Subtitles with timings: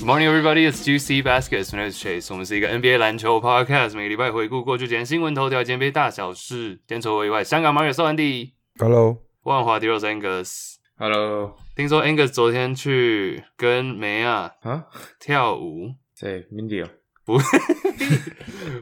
[0.00, 0.64] Good morning, everybody.
[0.64, 1.74] It's Juicy Baskets.
[1.74, 2.32] My name is Chase.
[2.32, 6.70] 我们是一个 NBA 篮球 podcast，每个礼拜回顾过去几天新闻头条、NBA 大小事。
[6.86, 10.76] 今天除我以外，香港马尔受安迪、Hello，万华迪罗斯 Angus。
[10.96, 14.86] Hello，听说 Angus 昨天去跟梅亚啊，
[15.20, 16.88] 跳舞，对？Mindy 哦，
[17.26, 17.38] 不，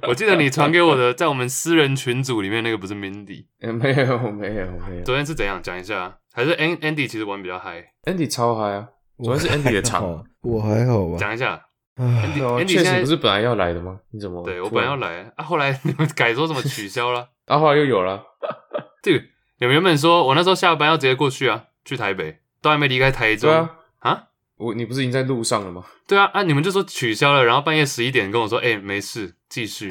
[0.06, 3.46] 我记得你传给我的，在我们私人群组里面那个不是 Mindy。
[3.60, 5.04] 呃，没有，没有，没有。
[5.04, 5.60] 昨天是怎样？
[5.60, 8.90] 讲一下，还是 An Andy 其实玩比较嗨？Andy 超嗨啊！
[9.22, 11.16] 昨天是 Andy 的场， 我还好吧。
[11.18, 11.60] 讲一下。
[11.96, 13.98] 唉 Andy 哦 Andy 确现在实不是本来要来的吗？
[14.12, 14.42] 你怎么？
[14.44, 17.28] 对我本来要，来啊，后来你们改说什么取消了？
[17.46, 18.22] 啊，后来又有了。
[19.02, 19.24] 这个
[19.58, 24.24] 你们原本说我那时候下班要直接过去啊，去台北，都还没离开台中对啊，啊
[24.58, 25.84] 我你不是已经在路上了吗？
[26.06, 26.42] 对啊啊！
[26.44, 29.88] 你们就说取消了，然后半夜十一点跟我说，哎、没事，继续。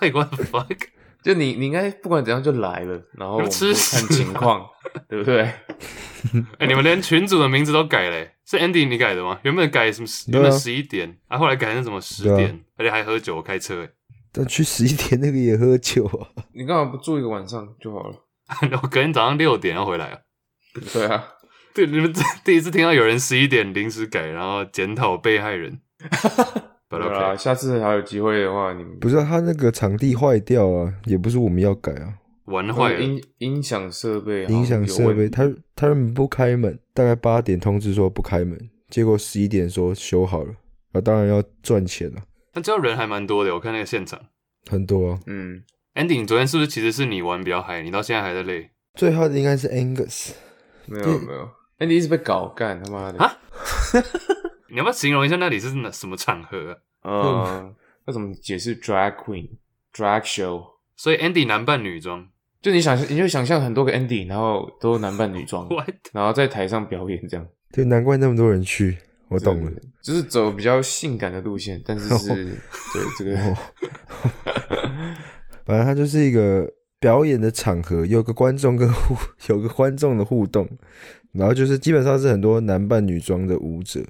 [0.00, 0.88] Like what the fuck？
[1.24, 4.64] 就你，你应该不管怎样就来了，然后我们吃就看情况，
[5.08, 5.40] 对不对？
[6.58, 9.40] 哎、你们连群主的名字都改嘞、是 Andy 你改的吗？
[9.42, 10.30] 原本改什么十？
[10.30, 13.90] 对啊原本十一点啊，后来改成什么十对啊点，而且还喝酒开车、欸。
[14.32, 16.28] 但去十一点那个也喝酒啊。
[16.52, 18.16] 你干嘛不住一个晚上就好了？
[18.70, 20.18] 然后隔天早上六点要回来啊。
[20.92, 21.24] 对啊，
[21.74, 25.80] 对，你们这第一次听到有人十一点临时改，然后检讨被害人。
[26.98, 32.14] But 对啊，OK，下次还有机会的话，你们不是、啊、他那个场地坏掉啊，也不是我们要改啊。
[32.46, 33.00] 玩坏了。
[33.00, 38.58] 音音响设备好像音响设备，他他们不开门，大概八点通知说不开门，
[38.90, 40.52] 结果十一点说修好了，
[40.92, 44.20] 啊，当然要赚钱了，但最后人还蛮多的，我看那个现场。
[44.70, 45.20] 很多啊。
[45.26, 45.62] 嗯
[45.94, 48.70] ，Andy，你昨天是不是其实是你玩比较嗨，你到现在还在累？
[48.94, 50.32] 最后的应该是 Angus，
[50.86, 51.48] 没有没有
[51.78, 53.38] ，Andy 一直被搞干，他妈的啊
[54.70, 56.76] 你要不要形容一下那里是哪什么场合、啊？
[57.04, 57.74] 嗯，
[58.06, 59.48] 要怎么解释 drag queen
[59.92, 60.62] drag show？
[60.96, 62.28] 所以 Andy 男扮女装
[62.60, 65.68] 就你想象，你就想象很多个 Andy，然后都男扮女装？
[66.12, 67.46] 然后在台上表演这样。
[67.72, 68.96] 对，难怪那么多人去，
[69.28, 69.72] 我懂了。
[70.02, 73.56] 就是走比较性感的路线，但是 是对这个哦
[75.64, 79.16] 反正它就是一个表演的场合，有个观众跟互
[79.48, 80.68] 有个观众的互动，
[81.32, 84.00] 然后就是基本上是很多男扮女装的舞者，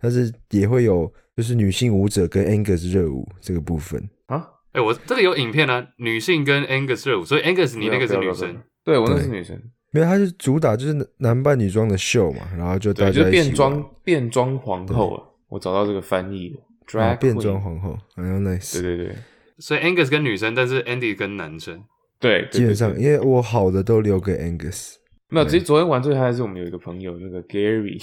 [0.00, 4.02] 但是也会有就是女性舞者跟 Angus 热舞这个部分。
[4.26, 9.22] 啊，哎、我这个有影片啊，女性跟 Angus 热舞，所以 Angus 你那个是女生，对我那对。
[9.22, 9.56] 是女生，
[9.92, 16.48] 没有，它是主打就是男扮女装的秀嘛，然后就大家一起变装变装皇后啊，我找到这个翻译
[16.92, 18.82] 了变装皇后，好像 nice。
[18.82, 19.16] 对对对。
[19.60, 21.84] 所以 Angus 跟女生，但是 Andy 跟男生。
[22.18, 24.94] 对，对基本上，因为我好的都留给 Angus，
[25.28, 27.96] 没有，其实昨天玩最嗨的是我们有一个朋友，那个 Gary，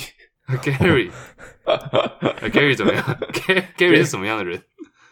[0.62, 1.10] Gary，
[1.66, 3.04] 呃 Gary 怎么样
[3.78, 4.62] ？Gary 是什么样的人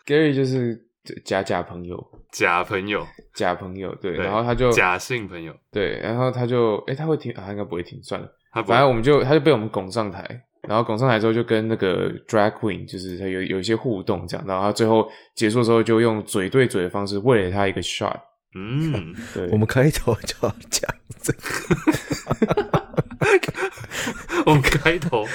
[0.05, 0.79] ？Gary 就是
[1.25, 8.27] 假假朋友，假朋友，假朋友，对，对然后他就假性朋友，对，然后他就，哎，他会听，啊他应该不会听，算了。
[8.53, 10.23] 反正我们就他就被我们拱上台，
[10.61, 18.15] 然后拱上台之后就跟那个 drag queen 就是他有有一些互动这样，然后他最后结束的时候就用嘴对嘴的方式喂了他一个 shot，
[18.55, 20.87] 嗯， 对，我们开头就要讲
[21.19, 22.82] 这个，
[24.45, 25.25] 我们开头，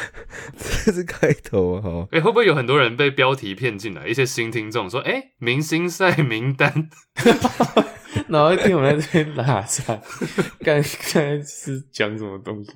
[0.56, 2.08] 这是开头啊，好。
[2.12, 4.06] 哎、会不会有很多人被标题骗进来？
[4.06, 6.90] 一些新听众说，哎、明星赛名单，
[8.28, 10.00] 然后听我们在这边拉撒，
[10.64, 12.70] 刚才是讲什么东西？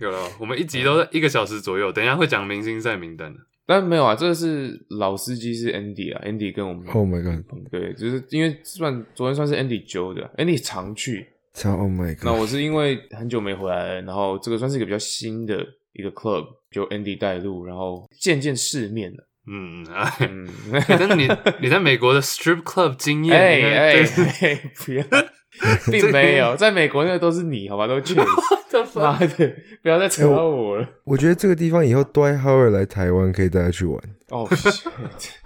[0.00, 3.40] 有了，我们一集都在一个小时左右，等一下会讲明星赛名单的。
[3.66, 7.44] 但没有啊，这是老司机是 Andy 啊，Andy 跟我们 Oh my god！
[7.70, 12.24] 对，就是因为算昨天算是 Andy 揪的，Andy 常去，超 Oh my 那 god！
[12.24, 19.26] 那我是因为很久没回来了，然后这个算是一个比较新的一个 club，就 Andy 带路，然后见见世面了。
[19.46, 21.28] 嗯， 哎、嗯，欸但是你
[21.60, 24.04] 你在美国的 strip club 经验，哎哎
[24.42, 25.04] 哎，不要，
[25.90, 28.20] 并没有，在美国那个都是你，好吧，都 确实。
[28.94, 30.88] 妈的，不要再扯到我了。
[31.04, 33.98] 我觉得这个地方以后 Dwight Howard 来台湾可以带他去玩
[34.28, 34.92] 哦，shit，哦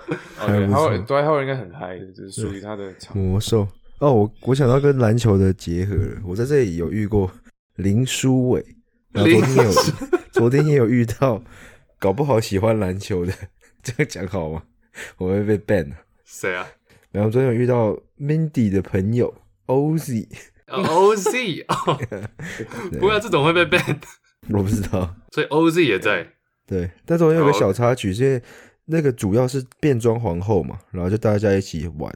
[0.06, 3.16] 对， 还不错他会，对，他会应该很嗨的，这是属于他的场。
[3.16, 3.66] 魔兽。
[4.04, 7.30] 哦，我我想到跟篮球的结合了，我在这里有遇过
[7.76, 8.62] 林书伟，
[9.12, 9.72] 然后昨天有
[10.30, 11.42] 昨天也有遇到，
[11.98, 13.32] 搞不好喜欢篮球的
[13.82, 14.64] 这样讲好吗？
[15.16, 15.96] 我会被 ban 的。
[16.26, 16.66] 谁啊
[17.12, 19.32] 然后昨天有遇到 Mindy 的朋友
[19.68, 20.26] Oz，
[20.66, 21.98] 哦？OZ 哦，
[23.00, 23.96] 不要这种会被 ban，
[24.52, 26.26] 我不知道，所以 OZ 也在。
[26.66, 28.42] 对，但是我有个小插曲，是因为
[28.84, 32.14] 那个主要是变装皇后嘛，然后就大家一起玩。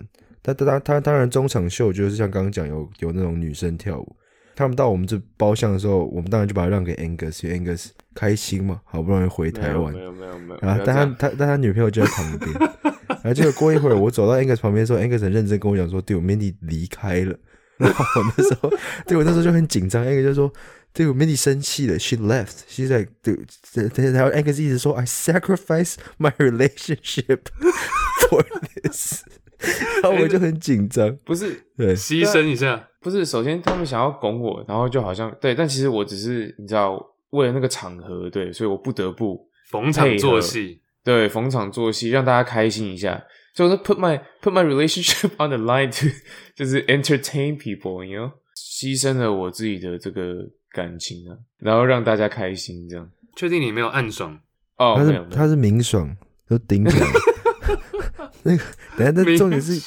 [0.54, 4.16] 但当当当当然中场秀就是像刚刚讲有有那种女生跳舞，
[4.56, 12.52] 他们到我们这包厢的时候，我们当然就把它让给 Angus，因为 Angus 开心嘛，好不容易回台湾没，有没有没有，然后但他他但他女朋友就在旁边，
[13.08, 17.36] 然后结果过一会儿我走到 Angus 旁边的时候，Angus 很认真跟我讲说，对我 Mindy 离开了，
[17.76, 18.72] 然后我那时候
[19.06, 20.52] 对我那时候就很紧张，Angus 就说。
[20.94, 22.62] 对我 Mindy 生气了，She left.
[22.68, 23.36] She's like，对，
[23.90, 27.40] 对，然后 Angus 一直说 I sacrifice my relationship
[28.28, 28.42] for
[28.82, 29.22] this，
[30.02, 37.00] 然后我就很紧张，不是对，牺牲一下，不是，首先他们想要拱我，然后就好像对，但其实我只是你知道
[37.30, 40.80] 为了那个场合，对，所以我不得不逢场作戏。
[41.04, 43.24] 对逢场作戏，让大家开心一下。
[43.54, 46.06] 所以我说 put my put my relationship on the line to
[46.54, 53.10] 就是 entertain people，you know，牺牲了我自己的这个感情啊，然后让大家开心这样。
[53.36, 54.38] 确定你没有暗爽？
[54.76, 56.14] 哦，他是他是明爽，
[56.46, 57.06] 都顶起来。
[58.42, 58.62] 那个，
[58.96, 59.80] 等下，那重点是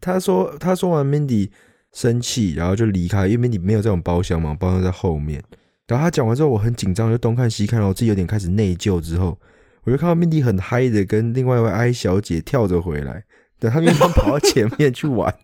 [0.00, 1.50] 他说他说完 Mindy
[1.92, 5.42] 生气，然后就离开，因为 Mindy 没有这种包厢嘛，包厢在后面。
[5.86, 9.00] 然后他讲完之后，我很紧张，就东看西看，然后我自己有点开始内疚。
[9.00, 9.38] 之后，
[9.84, 13.24] 我就看到 Mindy 很嗨的跟另外一位 I 小姐跳着回来，
[13.58, 15.34] 等，他们跑到前面去玩。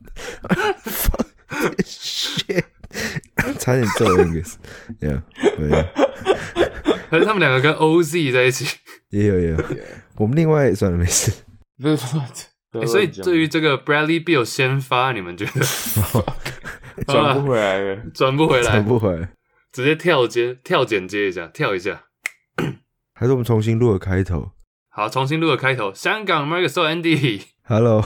[1.49, 2.63] This shit，
[3.59, 5.23] 差点揍 Angus，yeah，
[5.57, 5.87] 对，
[7.11, 8.79] 可是他们两个跟 OZ 在一起，
[9.11, 9.65] 也有也有，
[10.17, 11.33] 我们另外算了没事，
[11.81, 15.61] 不是不是，欸所以对于这个 Bradley Bill 先发，你们觉得
[17.07, 17.97] 转不回来了。
[18.13, 19.29] 转不回来转，不回来，
[19.73, 22.05] 直接跳接跳剪接一下，跳一下。
[23.15, 24.53] 还是我们重新录个开头
[24.91, 25.93] 好，重新录个开头。
[25.95, 28.03] 香港 Marcus Andy，，Hello，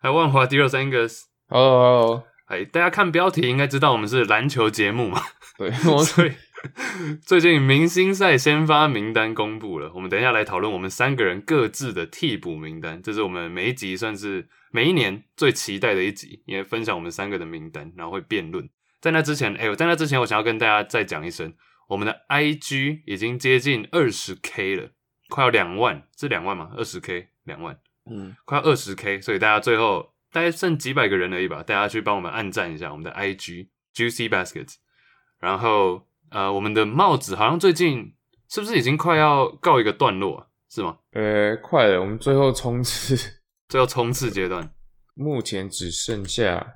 [0.00, 1.22] 还有万华 d i r o s Angus。
[1.48, 5.22] Hello Hello，哎，大家看标题应该知道我们是篮球节目嘛，
[5.58, 6.32] 对我所以
[7.24, 18.68] 最近明星赛先发名单公布了，我们等一下来讨论我们三个人各自的替补名单，这是我们每一集算是每一年最期待的一集，也分享我们三个的名单，然后会辩论。
[19.00, 21.52] 在那之前，哎、我在那之前，我想要跟大家再讲一声，
[21.88, 24.90] 我们的 IG 已经接近二十 K 了，
[25.28, 26.70] 快要两万，是两万吗？
[26.76, 27.78] 二十 K，两万。
[28.10, 34.76] 嗯，快二十 K，所以大家最后大概剩几百个人而已吧，大家去帮我们按赞一下我们的 IG Juicy Baskets，
[35.38, 38.12] 然后呃，我们的帽子好像最近
[38.50, 40.98] 是不是已经快要告一个段落、啊，是吗？
[41.12, 43.16] 呃，快了，我们最后冲刺，
[43.70, 44.68] 最后冲刺阶段，
[45.14, 46.74] 目前只剩下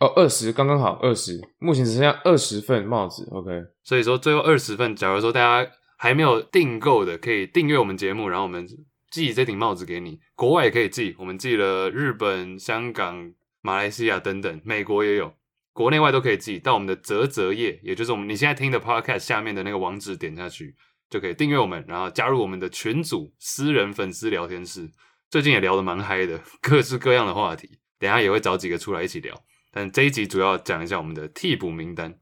[0.00, 3.28] 哦二十，刚刚好二十，目前只剩下二十份帽子。
[3.30, 3.50] OK，
[3.84, 8.66] 所以说最后二十份，假如说大家还没有订购的，可以订阅我们节目，然后我们
[9.12, 15.32] 寄这顶帽子给你，国外也可以寄，我们寄了日本、香港、马来西亚等等，美国也有，
[15.78, 20.74] 国内外都可以寄到我们的泽泽页，也就是我们你现在听的 Podcast 下面的那个网址，点下去
[21.08, 24.90] 就可以订阅我们，然后加入我们的群组私人粉丝聊天室，
[25.30, 29.32] 最近也聊得蛮嗨的， 各式各样的话题，等下也会找几个出来一起聊。
[29.70, 32.12] 但这一集主要讲一下我们的替补名单。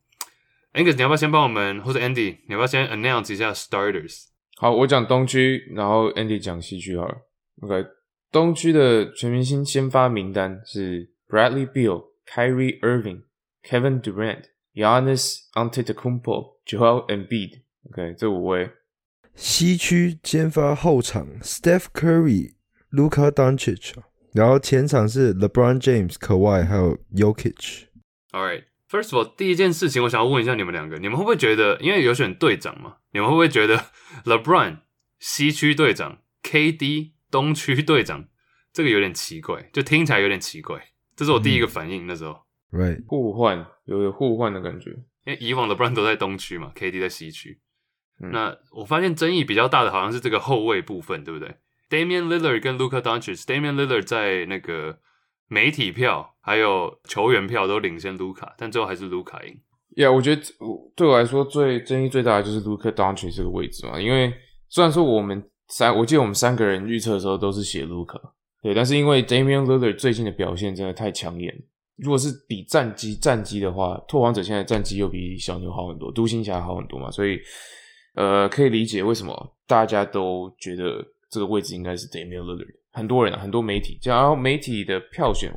[0.75, 4.25] Angus，你要不要先帮我们，或者 Andy，你要不要先 announce 一下 starters？
[4.57, 7.09] 好，我讲东区，然后 Andy 讲西区好。
[7.63, 7.87] OK，
[8.31, 13.23] 东区的全明星先发名单是 Bradley Beal、Kyrie Irving、
[13.67, 14.45] Kevin Durant、
[14.75, 17.63] Giannis Antetokounmpo、Joel Embiid。
[17.91, 18.71] OK，这五位。
[19.35, 22.55] 西区先发后场 Steph Curry、
[22.93, 23.95] Luka Doncic，
[24.33, 27.87] 然后前场是 LeBron James、Kawhi 还有 Yokic。
[28.31, 28.65] All right.
[28.89, 33.87] First of all，第一件事情，我想要问一下你们两个，你们会不会觉得，因为有选队长嘛，你们会不会觉得
[34.25, 34.79] LeBron
[35.19, 38.29] 西区队长，KD 东区队长，
[38.73, 40.81] 这个有点奇怪，就听起来有点奇怪，
[41.17, 42.07] 这是我第一个反应。
[42.07, 44.91] 那时候，Right，互换，有有互换的感觉。
[45.25, 47.61] 因为以往 LeBron 都在东区嘛，KD 在西区。
[48.21, 51.55] 嗯那我发现争议比较大的好像是这个后卫部分，对不对
[51.91, 54.99] ？Damian Lillard 跟 Luca Doncic，Damian Lillard 在那个
[55.49, 59.61] 媒体票还有球员票都领先卢卡，但最后还是卢卡赢。
[59.95, 64.33] Yeah，我觉得我对我来说最争议最大的就是 Luca Doncic 这个位置嘛，因为
[64.69, 68.21] 虽然说我们三，我记得我们三个人预测的时候都是写 Luka，
[68.63, 71.55] 对，但是因为 Damian Lillard 最近的表现真的太抢眼，
[71.97, 77.39] 如果是比战绩战绩的话，拓荒者现在战绩又比小牛好很多，独行侠好很多嘛，所以
[78.15, 85.53] 呃可以理解为什么大家都觉得这个位置应该是 Damian Lillard，很多人啊，很多媒体，然后媒体的票选。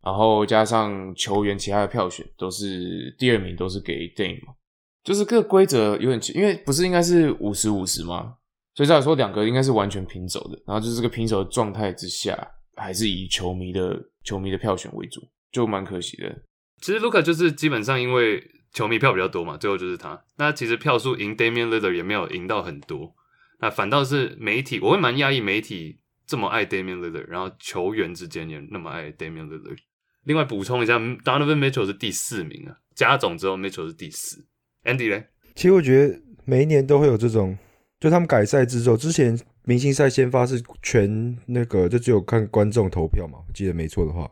[0.00, 4.54] 然后加上球员其他的票选都是第二名，都是给 Dame 嘛，
[5.02, 8.36] 就是这个规则有点奇，因为不是应该是五十五十吗？
[8.74, 10.62] 所以照理说两个应该是完全平手的。
[10.64, 16.42] 然后就是这个平手的状态之下，还是以球迷的球迷的票选为主，就蛮可惜的。
[16.80, 20.22] 其实卢卡就是基本上因为球迷票比较多嘛，最后就是他。
[20.36, 23.14] 那其实票数赢 Damian Lillard 也没有赢到很多，
[23.60, 29.78] 那反倒是媒体，我会蛮讶异媒体这么爱 Damian Lillard，然后球员之间也那么爱 Damian Lillard。
[30.24, 34.46] 另外补充一下，Donovan Mitchell 是第四名啊，加总之后 Mitchell 是第四。
[34.84, 35.28] Andy 嘞？
[35.54, 37.56] 其实我觉得每一年都会有这种，
[37.98, 44.30] 就他们改赛制之后，之前明星赛先发是全那个，就只有看观众投票嘛，我记得没错的话，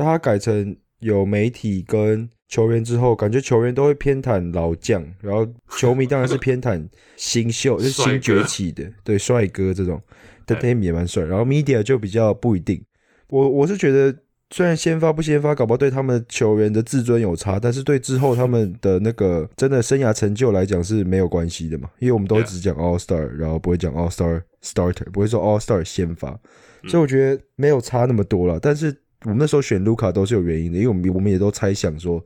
[0.00, 6.82] 但他改成有媒体跟球员之后，感觉球员都会偏袒老将，然后球迷当然是偏袒
[7.16, 10.00] 新秀， 就是新崛起的，对帅哥这种，
[10.46, 12.82] 但 d a m 也蛮帅，然后 media 就比较不一定。
[13.28, 14.16] 我我是觉得，
[14.50, 26.40] 虽然先发不先发，搞不好对他们球员的自尊有差，但是对之后他们的那个真的生涯成就来讲是没有关系的嘛，因为我们都会只讲 All Star，然后不会讲 All Star Starter，不会说 All Star 先发，
[26.88, 28.58] 所以我觉得没有差那么多了。
[28.58, 32.24] 但是我们那时候选卢卡都是有原因的，因为我们我们也都猜想说，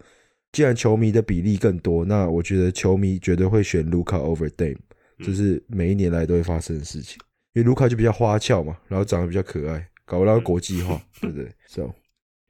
[0.52, 4.78] 既然球迷的比例更多，那我觉得球迷绝对会选卢卡 over Dame，
[5.18, 7.18] 这是每一年来都会发生的事情。
[7.54, 11.94] 因为卢卡就比较花俏嘛，然后长得比较可爱，搞到国际化， 对不对？So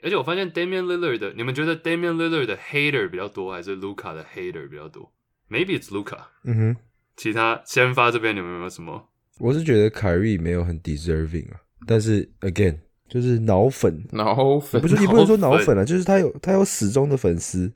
[0.02, 5.10] 而且我发现 Damian Lillard 的，你们觉得 Damian Lillard 的 hater 比较多，还是 Luca 的 hater 比较多
[5.48, 6.18] ？Maybe it's Luca。
[6.44, 6.76] 嗯哼，
[7.16, 9.08] 其他先发这边你们有没有什么？
[9.38, 12.78] 我是觉得凯瑞没有很 deserving 啊，但是 again
[13.14, 17.73] 就是脑粉，脑粉不是你不能说脑脑粉啊，就是他有他有始终的粉丝，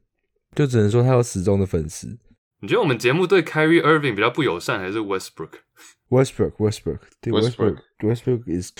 [0.56, 2.18] 就只能说他有始终的粉丝。
[2.60, 8.72] 你觉得我们节目对 Kyrie Irving 比较不友善，还是 Westbrook？Westbrook Westbrook 对 Westbrook Westbrook Westbrook is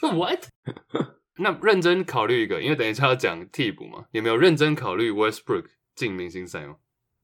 [0.00, 0.46] What？
[1.36, 6.76] 那认真考虑一个，因为等一下要讲替补嘛，有没有认真考虑 Westbrook 进明星赛吗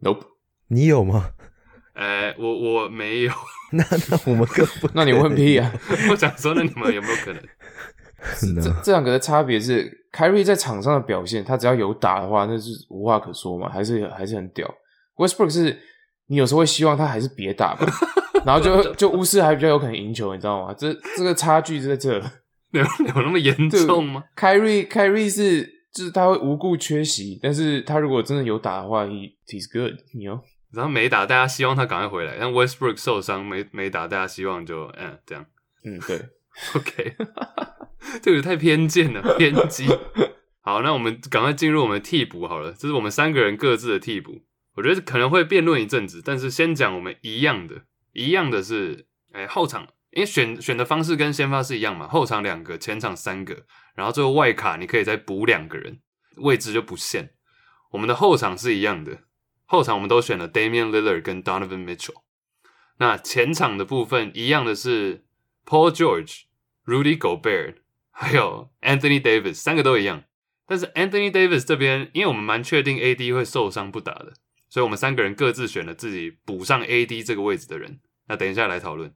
[0.03, 0.26] ？Nope。
[0.69, 1.31] 你有吗？
[1.95, 3.33] 呃，我我没有，
[3.73, 5.73] 那那我们更不那你问屁啊！
[6.11, 7.41] 我想说，那你们有没有可能？
[8.40, 8.81] 这呢？
[8.83, 14.69] 这两个的差别是，凯瑞在场上的表现，他只要有打的话，那是无话可说嘛，还是还是很屌。
[15.16, 15.78] Westbrook 是
[16.26, 17.87] 你有时候会希望他还是别打吧，
[18.45, 20.75] 然后就就巫师还比较有可能赢球，你知道吗？
[20.76, 22.23] 这这个差距就在这。
[22.75, 24.25] 有有那么严重吗？
[24.35, 25.62] 凯瑞凯瑞是
[25.95, 30.40] 就是他会无故缺席，但是他如果真的有打的话，he he's good，你 know。
[30.73, 32.35] 然后没打，大家希望他赶快回来。
[32.37, 35.47] 但 Westbrook 受伤没没打，大家希望就嗯这样。
[35.85, 36.19] 嗯，对，
[36.75, 37.16] OK，
[38.23, 39.87] 这个太偏见了，偏激。
[40.62, 44.42] 好，那我们赶快进入我们的替补好了，这是我们三个人各自的替补。
[44.76, 47.82] 我觉得可能会辩论一阵子，但是先讲我们一样的，
[48.12, 56.00] 一样的是，哎、后场，因为选选的方式跟先发是一样嘛，后场两个，前场三个，然后最后外卡你可以再补两个人，
[56.38, 57.34] 位置就不限。
[57.92, 59.20] 我们的后场是一样的，
[59.66, 62.23] 后场我们都选了 Damian Lillard 跟 Donovan Mitchell。
[62.99, 65.24] 那前场的部分一样的是
[65.66, 66.42] Paul George、
[66.85, 67.76] Rudy Gobert
[68.11, 70.25] 还有 Anthony Davis 三个都一样，
[70.66, 74.35] 但是 Anthony Davis 这边，因为我们蛮确定 AD 会受伤不打的，
[74.68, 78.00] 所以我们三个人各自选了自己补上 AD 这个位置的人。
[78.26, 79.14] 那等一下来讨论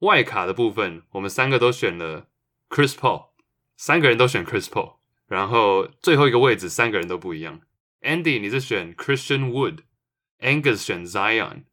[0.00, 2.28] 外卡的部分，我们三个都选了
[2.68, 3.30] Chris Paul，
[3.76, 7.60] 三个人都选 Chris Paul，然后最后一个位置三个人都不一样。
[8.00, 11.64] Andy 你是选 Christian Wood，Angus 选 Zion，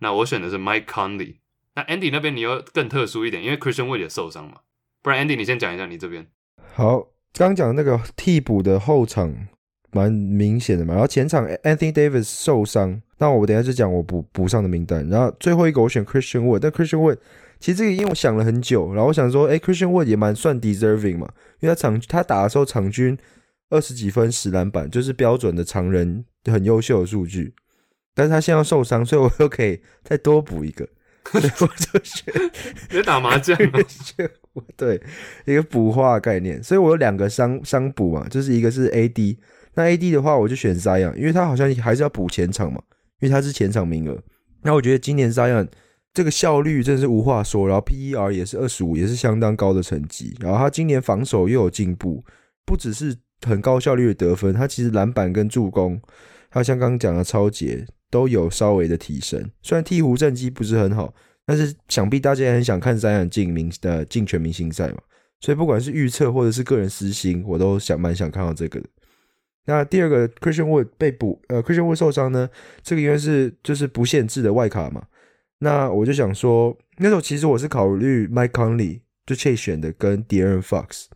[0.00, 1.37] 那我选的是 Mike Conley。
[1.78, 4.56] 那 Andy 那边你又更特殊一点，因为 Christian Wood 也受伤嘛。
[5.00, 6.26] 不然 Andy 你先讲一下你这边。
[6.74, 9.32] 好，刚讲那个替补的后场
[9.92, 17.18] 蛮明显的嘛，然后前场 Anthony Davis 受伤，那我等下就讲我补补上的名单，然后最后一个我选 Christian Wood，但 Christian Wood
[17.60, 21.28] 其实这个因为我想了很久，然后我想说，哎，Christian Wood 也蛮算 deserving 嘛，
[21.60, 23.16] 因为他场他打的时候场均
[23.70, 27.54] 二十几分十篮板，就是标准的常人很优秀的数据，
[28.16, 30.88] 但是他现在要受伤，所以我又可以再多补一个，
[31.32, 32.32] 我就选
[32.90, 33.78] 你在打麻将吗？
[34.76, 35.00] 对，
[35.44, 39.36] 一个补花的概念，所以我有两个伤伤补嘛，就是一个是 AD，
[39.74, 42.80] 那 AD 的话我就选 Zion，因为他好像还是要补前场嘛，
[43.20, 44.18] 因为他是前场名额。
[44.62, 45.68] 那我觉得今年 Zion
[46.14, 52.24] 这个效率真的是无话说，然后 PER 也是二十五，也是相当高的成绩，然后他今年防守又有进步，
[52.64, 53.16] 不只是
[53.46, 56.00] 很高效率的得分，他其实篮板跟助攻，
[56.50, 61.14] 还有像刚刚讲的超节都有稍微的提升，虽然鹈鹕战绩不是很好。
[61.50, 64.98] 但是想必大家也很想看三阳进明呃进全明星赛嘛，
[65.40, 68.86] 所以不管是预测或者是个人私心，我都想蛮想看到这个的。
[69.64, 72.50] 那第二个 Christian Wood 被捕，呃 Christian Wood 受伤呢，
[72.82, 75.06] 这个因为是就是不限制的外卡嘛，
[75.60, 81.06] 那我就想说，那时候其实我是考虑 Mike Conley 就 Chase 选的跟 d a r e n Fox，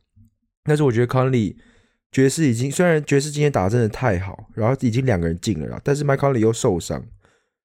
[0.65, 1.57] 但是我觉得 Conley
[2.13, 7.05] 爵士已经虽然爵士今天打得真的太好，然后已经两个人进了啦，但是 Mike Conley 又受伤。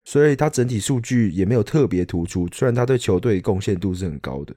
[0.05, 4.53] 所以他整体数据也没有特别突出，虽然他对球队贡献度是很高的。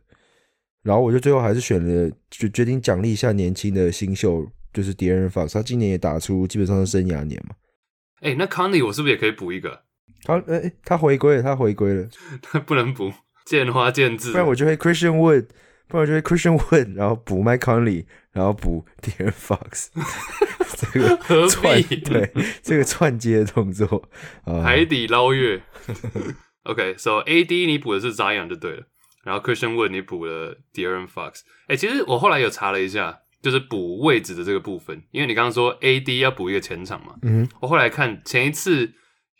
[0.82, 7.54] 然后我就最后还是选了，就决定奖励一下年轻的新秀，就是 d e n Fox，他今年也打出基本上是生涯年嘛。
[8.22, 9.82] 哎、那 Conley 我是不是也可以补一个？
[10.24, 12.08] 他呃、诶他回归了，他回归了，
[12.42, 13.12] 他 不能补，
[13.44, 14.32] 见花见智。
[14.32, 15.46] 不然我就会 Christian Wood，
[15.88, 19.88] 不然我就是 Christian Wood，然后补 Mike Conley，然后补 d a r e n Fox，
[20.92, 24.08] 这个串对这个串接的动作
[24.44, 25.62] 啊，海底捞月。
[26.64, 28.82] OK，so、AD 你补的是 Zion 就对了，
[29.24, 31.42] 然后 Christian Wood 你补了 De'Aaron Fox。
[31.68, 38.92] 哎、其实我后来有查了一下，就是补位置的这个部分，因为你刚刚说 AD 要补一个前场嘛，嗯我后来看前一次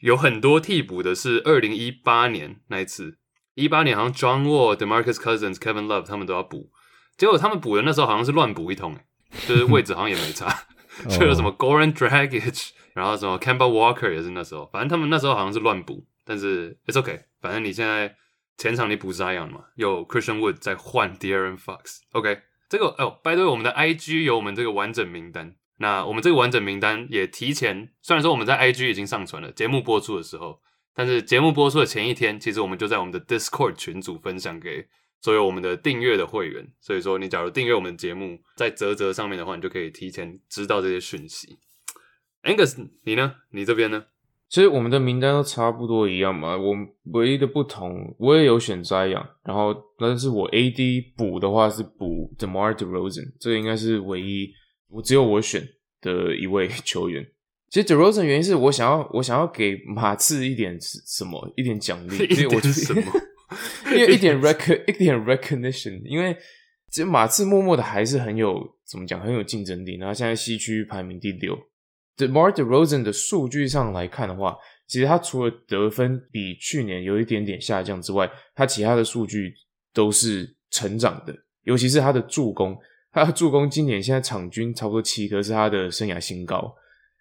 [0.03, 3.19] 有很多替补的是二零一八年那一次，
[3.57, 6.71] 一八年好像 John Wall、DeMarcus Cousins、Kevin Love 他们都要补，
[7.17, 9.05] 结果他们补的那时候好像是乱补一通、欸，
[9.49, 10.47] 就是位置好像也没差，
[11.11, 18.15] 就有什么 Goran Dragic，然后什么 Camby Walker 也是那时候，反正他们那时候好像是乱补，但是 it's okay，反正你现在
[18.59, 25.57] 前场你补 Zion 嘛，有 Christian Wood 再换 De'Aaron Fox，OK，、这个哦 the way，我们的 IG 有我们这个完整名单。
[25.79, 30.59] 那我们这个完整名单也提前，虽然说我们在 IG 已经上传了，节目播出的时候，
[30.97, 34.89] 但是节目播出的前一天，其实我们就在我们的 Discord 群组分享给
[35.21, 36.67] 所有我们的订阅的会员。
[36.81, 41.59] 所以说，你假如订阅我们节目，在泽泽上面的话，你就可以提前知道这些讯息。
[42.45, 43.35] Angus，你呢？
[43.51, 44.07] 你这边呢？
[44.49, 46.75] 其实我们的名单都差不多一样嘛，我
[47.13, 54.51] 唯一的不同，我也有选 Zion，然后但是我 AD 补的话是补 DeMar DeRozan，这个应该是唯一
[54.89, 55.69] 我只有我选
[56.01, 57.27] 的一位球员。
[57.69, 63.03] 其实 DeRozan 原因是我想要我想要给马刺一点什么一点奖励， 一所以我就点什么？
[63.87, 66.37] 因为一点 rec 一点 recognition，因为
[66.91, 71.59] 其实马刺默默的还是很有怎么讲很有竞争力，然后现在西区排名第六。
[72.17, 74.57] DeMar DeRozan 的数据上来看的话，
[74.87, 79.53] 其实他除了得分比去年有一点点下降之外，他其他的数据
[79.93, 82.77] 都是成长的，尤其是他的助攻，
[83.13, 86.75] 他的助攻今年现在场均差不多七颗，是他的生涯新高。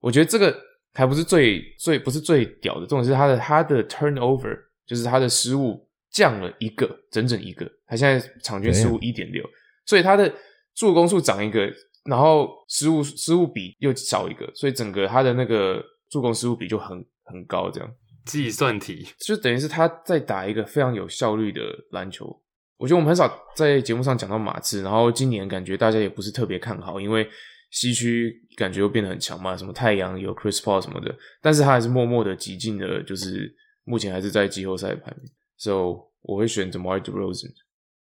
[0.05, 0.55] 我觉得这个
[0.93, 9.43] 还不是最最不是最屌的，重点是他的他的 turnover，就是他的失误降了一个，整整一个，他现在场均失误一点六，
[9.83, 10.31] 所以他的
[10.75, 11.67] 助攻数涨一个，
[12.03, 17.91] 然后失误失误比又少一个，所以整个他的那个助攻失误比就很很高，这样。
[18.25, 19.07] 计算题。
[19.17, 22.39] 就等于是他在打一个非常有效率的篮球。
[22.77, 27.27] 我觉得我们很少在节目上讲到马刺，然后今年感觉大家也不是特别看好，因为
[27.75, 35.29] 西区感觉又变得很强嘛，什么太阳有 Chris Paul 什么的，但是他还是默默的挤进的，就是目前还是在季后赛排名。
[35.57, 37.51] So 我会选 DeMar DeRozan。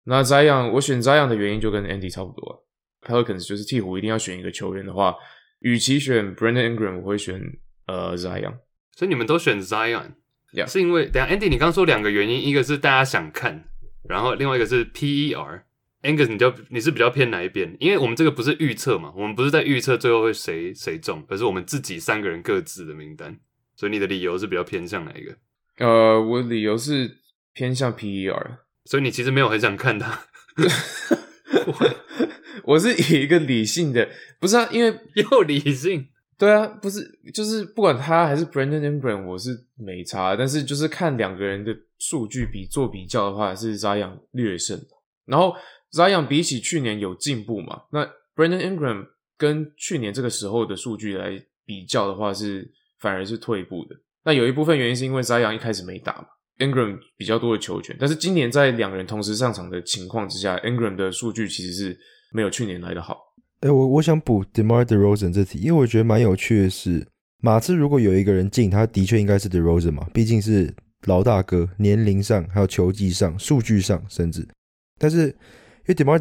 [0.04, 2.54] 那 Zion 我选 Zion 的原因就跟 Andy 差不多、啊、
[3.02, 5.16] ，Pelicans 就是鹈鹕一定要选一个球员的话，
[5.58, 7.42] 与其选 Brandon Ingram，我会选
[7.88, 8.54] 呃 Zion。
[8.92, 13.64] 所以你们都选 Zion，Yeah 是因为等下 Andy 你刚说两个原因，一个是大家想看，
[14.08, 15.62] 然后另外一个是 PER。
[16.04, 17.74] Angus，你就你是比较偏哪一边？
[17.80, 23.36] 因为我们这个不是预测嘛，我们不是在预测最后会谁谁中，而是我们自己三个人各自的名单。
[23.74, 25.34] 所以你的理由是比较偏向哪一个？
[25.78, 27.18] 呃，我理由是
[27.52, 30.26] 偏向 PER，所以你其实没有很想看他，
[32.64, 36.08] 我是以一个理性的，不是啊，因为 又理性。
[36.36, 37.00] 对啊，不是
[37.32, 44.80] 就是不管他还是 Brandon Ingram，我是没差，但是就是看两个人的数据比做比较的话，是 Zion 略胜，
[45.26, 45.54] 然后
[45.94, 48.04] Zion 比起去年有进步嘛，那
[48.34, 49.06] Brandon Ingram
[49.38, 53.94] 跟去年这个时候的数据来比较的话，是反而是退步的。
[54.24, 56.26] 那有一部分原因是因为 Zion 一开始没打嘛
[56.58, 61.98] ，Ingram 比较多的球权，但是今年在两人同时上场的情况之下，Ingram 的数据其实是
[62.32, 63.18] 没有去年来的好。
[63.60, 67.06] 哎、我我想补 Demar Derozan 这题，因为我觉得蛮有趣的是，
[67.40, 70.74] 马刺如果有一个人进，他的确应该是 Derozan 嘛，毕竟是
[71.06, 74.46] 老大哥，年龄上还有球技上、数据上，甚至，
[74.98, 75.34] 但是
[75.86, 76.18] 因为 Demar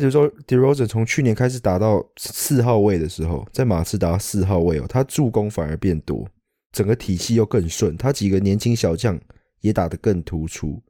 [0.48, 6.28] Derozan 从去年开始打到四号位的时候，在马刺打到四号位哦，他助攻反而变多，
[6.72, 9.20] 整个体系又更顺，他几个年轻小将
[9.62, 10.82] 也打得更突出。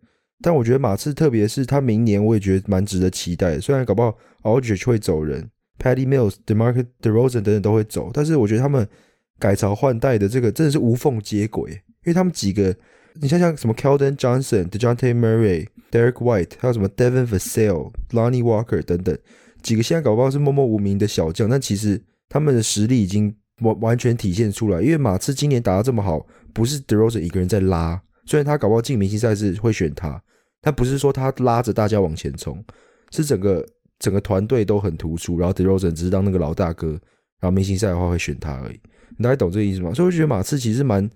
[0.42, 3.60] 但我觉得马刺，特别是他明年，我也觉得蛮值得期待。
[3.60, 5.50] 虽然搞不好 Aldridge 会走人。
[5.80, 8.88] Patty Mills、DeMarcus DeRozan 等等都会走，但是我觉得他们
[9.40, 12.74] 改朝换代的这个真的是无缝接轨，因为他们几个，
[13.20, 19.16] 你想想什么 Keldon Johnson、Dejounte Murray、Derek White，还有什么 Devin Vassell、Lonnie Walker 等等
[19.62, 24.82] 几个现在搞不好是默默无名的小将，但其实他们的实力已经完完全体现出来。
[24.82, 30.20] 因为马刺今年打得这么好，不是 DeRozan 一个人在拉，虽然他搞不好进明星赛是会选他，
[30.62, 32.64] 但不是说他拉着大家往前冲，
[33.12, 33.64] 是整个。
[34.00, 36.90] 整个团队都很突出，然后 DeRozan 只是当那个老大哥，
[37.40, 38.78] 然后明星赛的话会选他而已，
[39.16, 39.94] 你大概懂这个意思吗？
[39.94, 41.10] 所以我觉得马刺其实蛮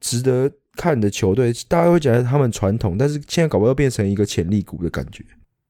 [0.00, 5.24] 值得看的球队，大家会觉得他们传统，但是现在搞不好变成一个潜力股的感觉。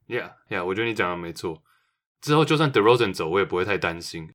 [0.08, 1.62] Yeah, yeah，我觉得你讲的没错。
[2.20, 4.30] 之后就算 DeRozan 走，我也不会太担心。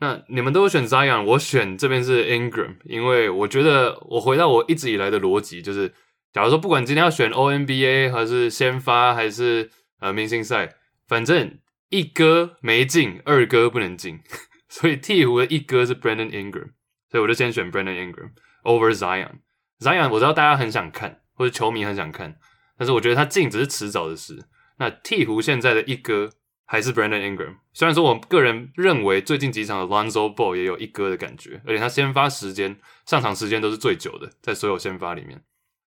[0.00, 5.94] 那你们都选 Zion，我选这边是 Ingram，因为我觉得我回到我一直以来的逻辑，就是
[6.34, 10.74] 假如说不管今天要选 ONBA 还是先发还是呃明星赛，
[11.08, 14.20] 反正一哥没进，二哥不能进，
[14.68, 16.72] 所以鹈鹕的一哥是 Brandon Ingram，
[17.10, 18.32] 所以我就先选 Brandon Ingram
[18.64, 19.36] over Zion。
[19.80, 22.38] Zion 我知道大家很想看，或者球迷很想看，
[22.78, 24.44] 但是我觉得他进只是迟早的事。
[24.78, 26.30] 那鹈鹕现在的一哥
[26.64, 35.42] 还是 Brandon Ingram，虽然说我个人认为最近几场的 Lonzo Ball 也有一哥的感觉，而且他先发时间、上场时间都是最久的，在所有先发里面。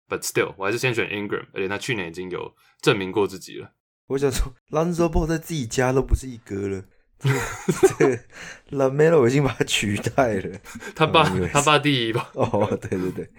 [0.08, 3.72] But still，我还是先选 Ingram，而且他去年已经有证明过自己了。
[4.08, 6.84] 我想说，Lonzo Ball 在自己家都不是一哥了，
[7.20, 8.18] 这个
[8.70, 10.58] Lamelo 已经把他取代了。
[10.94, 13.30] 他爸、他爸第一吧哦，对对对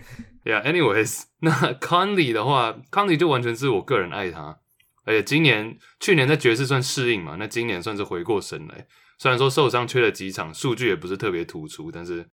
[0.44, 4.60] ，？Yeah，anyways，那 Conley 的话，Conley 就完全是我个人爱他，
[5.06, 8.86] 而且今年、去年在爵士算适应嘛，那今年算是回过神来。
[9.17, 12.28] 虽然说受伤缺了几场，数据也不是特别突出，但是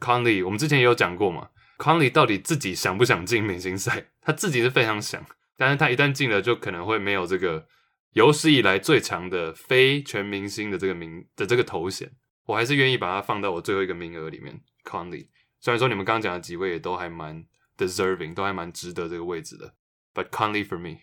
[0.00, 4.06] Conley 我们之前也有讲过嘛，Conley 到底自己想不想进明星赛？
[4.22, 5.24] 他自己是非常想，
[5.56, 7.66] 但是他一旦进了，就可能会没有这个
[8.12, 12.10] 有史以来最强的非全明星的这个名的这个头衔。
[12.46, 15.28] 我还是愿意把它放到我最后一个名额里面，Conley。
[15.60, 17.44] 虽然说你们刚刚讲的几位也都还蛮
[17.76, 19.74] deserving，都还蛮值得这个位置的
[20.14, 21.02] ，But Conley for me。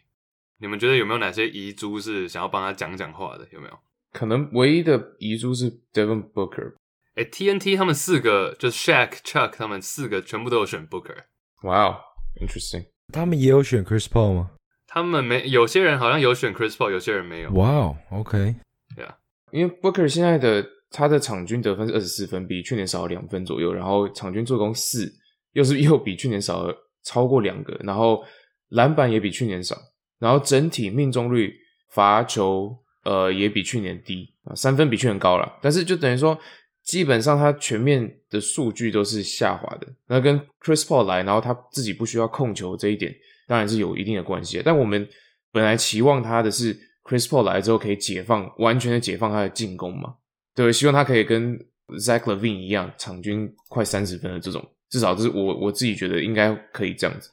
[0.59, 3.47] 你们觉得有没有哪些遗珠是想要帮他讲讲话的？
[3.51, 3.79] 有没有？
[4.11, 6.73] 可能唯一的遗珠是 Devin Booker。
[7.15, 12.87] 哎，TNT 他们四个就是 Shaq、Chuck 他们四个全部都有选 Booker，Wow，interesting。
[13.13, 14.51] 他们也有选 Chris Paul 吗？
[14.97, 17.51] 他们没有些人好像有选 Chris Paul，有些人没有。
[17.51, 18.55] 哇哦，OK，
[18.95, 19.15] 对啊
[19.51, 25.13] 因为 Booker 现在的他的场均得分是二十四分，比去年少了两分左右，然后场均助攻四，
[25.53, 28.23] 又是又比去年少了超过两个，然后
[28.69, 29.77] 篮板也比去年少，
[30.19, 31.53] 然后整体命中率、
[31.91, 36.37] 罚球呃也比去年低啊，三分比去年高了，但是就等于说
[36.83, 39.87] 基本上他全面的数据都是下滑的。
[40.07, 43.13] 那跟 Chris Paul 来，然后他自己不需要控球这一点，
[43.47, 44.61] 当然是有一定的关系。
[44.63, 45.07] 但我们
[45.51, 50.15] 本来期望他的是 Chris Paul 来之后可以解放，完全的解放他的进攻嘛。
[50.53, 51.57] 对，希望他可以跟
[51.99, 57.31] Zach Levine 一样，场均快三十分的这种，至少这是我我自己觉得应该可以这样子。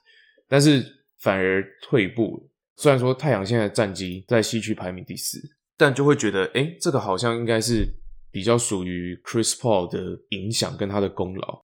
[0.48, 0.84] 但是
[1.18, 2.50] 反而退步。
[2.76, 5.38] 虽然说太阳现在的战绩在西区排名第四，
[5.76, 7.86] 但就会觉得，哎，这个好像应该是
[8.32, 11.62] 比较属于 Chris Paul 的影响跟他的功劳。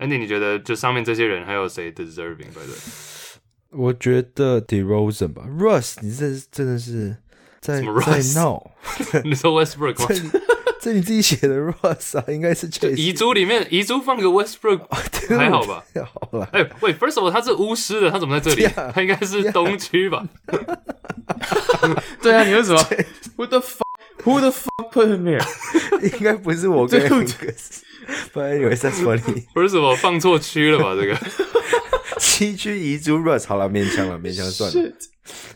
[0.00, 2.52] Andy，你觉得就上面这些人还有谁 deserving？
[2.52, 2.76] 对不对？
[3.70, 7.16] 我觉得 DeRozan 吧，Russ，你这真的是
[7.60, 8.40] 在什么在？
[8.40, 8.70] 闹，
[9.24, 10.14] 你说 Westbrook 这
[10.80, 14.80] 这你自己写的 Russ 啊，应该是 Chase 遗珠里面遗珠放个 Westbrook
[15.36, 15.84] 还好吧？
[16.12, 18.90] 好了，哎、喂 f i r s t of all，他是巫师的，他怎么在这里 Yeah.
[18.92, 20.26] 他应该是东区吧？
[22.22, 22.82] 对啊，你为什么
[23.36, 26.18] ？Who the fuck？Who the fuck put him here？
[26.18, 27.82] 应该不是我跟对 Angus，
[28.32, 29.44] 不然以为 that's funny。
[29.54, 30.96] First of all，放错区了吧？
[30.98, 31.14] 这个
[32.20, 34.92] 西区遗珠 Russ 好了，勉强了，勉强算了。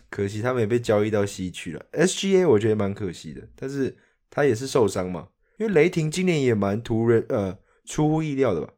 [0.08, 1.86] 可惜他们也被交易到西区了。
[1.92, 3.96] SGA 我觉得蛮可惜的，但是
[4.30, 8.72] 他也是受伤嘛，因为雷霆今年也蛮突然呃出乎意料的吧。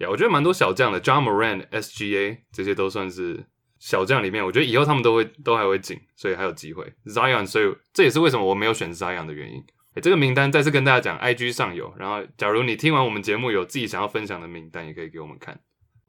[0.00, 3.44] 呀我觉得蛮多小将的，John Moran、SGA 这些都算是
[3.78, 6.92] 小将里面，我觉得以后他们都会都还会进，所以还有机会。
[7.06, 9.62] Zion，所以这也是为什么我没有选 Zion 的原因。
[9.94, 15.60] 诶这个名单再次跟大家讲，IG 上有，然后假如你听完我们节目有自己想要分享的名单，也可以给我们看。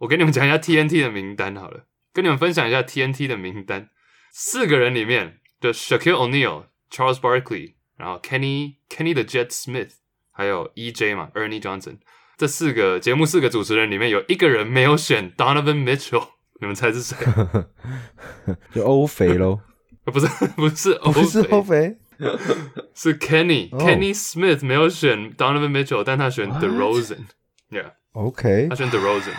[0.02, 3.92] 我给你们讲一下 TNT 的名单好了，跟你们分享一下 TNT 的名单。
[4.32, 9.92] 四个人里面的 Shaquille O'Neal、Charles Barkley，然后 Kenny Kenny 的 Jet Smith，
[10.32, 12.00] 还有 EJ 嘛，Ernie Johnson。
[12.36, 17.16] 这四个节目四个主持人里面有一个人没有选 Donovan Mitchell，你们猜是谁？
[18.74, 19.60] 就欧肥喽，
[20.06, 21.98] 呃不是不是欧不是肥欧肥，
[22.96, 29.36] 是 Kenny、哦 Kenny Smith 没有选 Donovan Mitchell，但他选 What？DeRozan，yeah，OK，他选 DeRozan。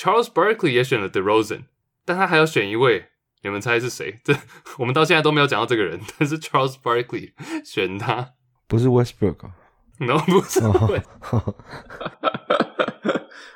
[0.00, 1.64] Charles Barkley 也选了 DeRozan，
[2.06, 3.08] 但他还要选一位，
[3.42, 4.18] 你们猜是谁？
[4.24, 4.34] 这
[4.78, 7.32] 我们到现在都没有讲到这个人，但是 Charles Barkley
[7.62, 8.30] 选他
[8.66, 9.52] 不是 Westbrook 啊。
[9.98, 10.62] ，no 不是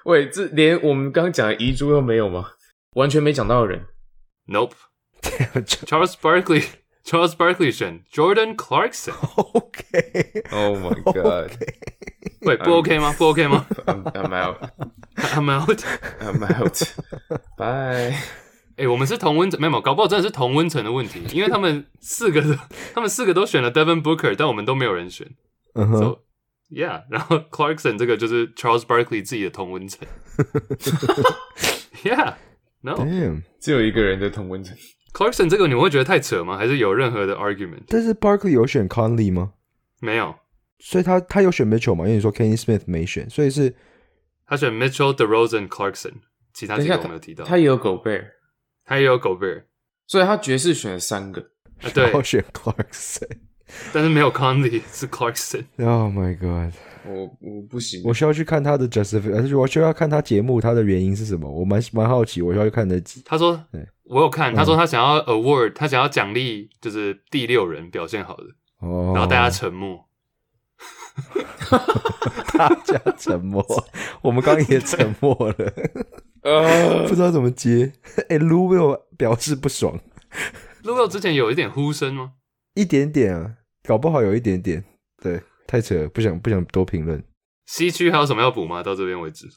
[0.05, 2.51] 喂，这连我们刚刚讲的遗珠都没有吗？
[2.91, 3.87] 完全没讲到的人。
[4.49, 4.75] ，nope。
[5.23, 6.67] Charles Barkley
[7.03, 11.53] Charles Barkley 选 Jordan Clarkson，OK，Oh my god!
[12.45, 13.15] 喂，不 OK 吗？
[13.17, 15.81] 不 OK 吗 I'm, I'm out.？I'm out。
[16.21, 16.83] I'm out.
[17.57, 18.15] Bye.
[18.77, 22.57] 哎、我们是同温层，没有，没有搞不好真的是同温层的问题，因为他们四个都，
[22.93, 25.31] 他们四个都选了 Devin Booker，但我们都没有人选。
[25.75, 26.19] 嗯哼，So
[26.71, 30.01] yeah，然后 Clarkson 这个就是 Charles Barkley 自己的同温层。
[32.03, 34.77] yeah，No Damn，只有一个人的同温层。
[35.13, 36.57] Clarkson 这个你们会觉得太扯吗？
[36.57, 37.85] 还是有任何的 argument？
[37.87, 39.53] 但是 Barkley 有选 Conley 吗？
[40.01, 40.35] 没有，
[40.79, 42.05] 所以他他有选 Mitchell 嘛？
[42.05, 43.75] 因为你说 Kenny Smith 没选，所以是
[44.47, 46.13] 他选 Mitchell、DeRozan、Clarkson，
[46.53, 47.45] 其他几个我没有提到。
[47.45, 48.31] 他也有狗贝尔，
[48.85, 49.65] 他也有 Gobert
[50.07, 51.41] 所以他爵士选了三个。
[51.83, 53.29] 啊，对我，选 Clarkson。
[53.93, 55.65] 但是没有 Conley， 是 Clarkson。
[55.79, 56.75] Oh my god！
[57.07, 61.51] 我我不行，我需要去看他的 justification，而且我需要看他节目，他的原因是什么？
[61.51, 63.23] 我蛮蛮好奇，我需要去看那集。
[63.25, 63.63] 他说，
[64.05, 68.45] 我有看，嗯他说他想要 award，他想要奖励就是第六人表现好的，
[68.81, 69.99] 哦，然后大家沉默。
[72.53, 73.65] 大家沉默，
[74.23, 75.73] 我们刚刚也沉默了，
[76.43, 77.93] 呃不知道怎么接。
[78.29, 79.99] 哎、u Will 表示不爽
[80.83, 82.33] ，l u 之前有一点呼声吗？
[82.75, 84.85] 一点点啊，搞不好有一点点。
[85.23, 87.23] 对，太扯了，不想不想多评论。
[87.67, 88.83] 西区还有什么要补吗？
[88.83, 89.49] 到这边为止。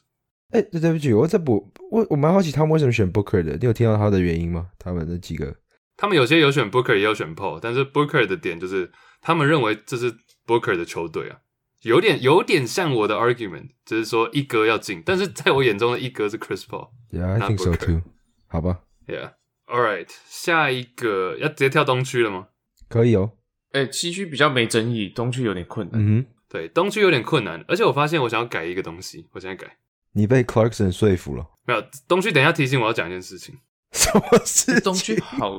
[0.50, 4.68] 哎、对对不起，我再补，我我蛮好奇他们为什么选 Booker 的，你有听到他的原因吗？
[4.78, 5.54] 他们那几个，
[5.96, 8.90] 他们有些有选 Booker，也有选 Paul，但是 Booker 的点就是
[9.20, 10.10] 他们认为这是
[10.46, 11.36] Booker 的球队啊，
[11.82, 16.90] 有点有点像我的 argument，就是说一哥要进，但是在我眼中的一哥是 Chris Paul。
[17.10, 18.02] Yeah, I think so too。
[18.46, 22.48] 好吧，Yeah，All right，下一个要直接跳东区了吗？
[22.88, 23.32] 可以哦。
[23.72, 26.00] 哎、西区比较没争议，东区有点困难。
[26.00, 29.76] 嗯哼，对，东区有点困难，而且我发现我想要改一个东西，我现在改。
[30.12, 31.46] 你被 Clarkson 说服了。
[31.66, 33.56] 没有东区，等一下提醒我要讲一件事情。
[33.92, 34.80] 什么事情？
[34.80, 35.58] 东区好，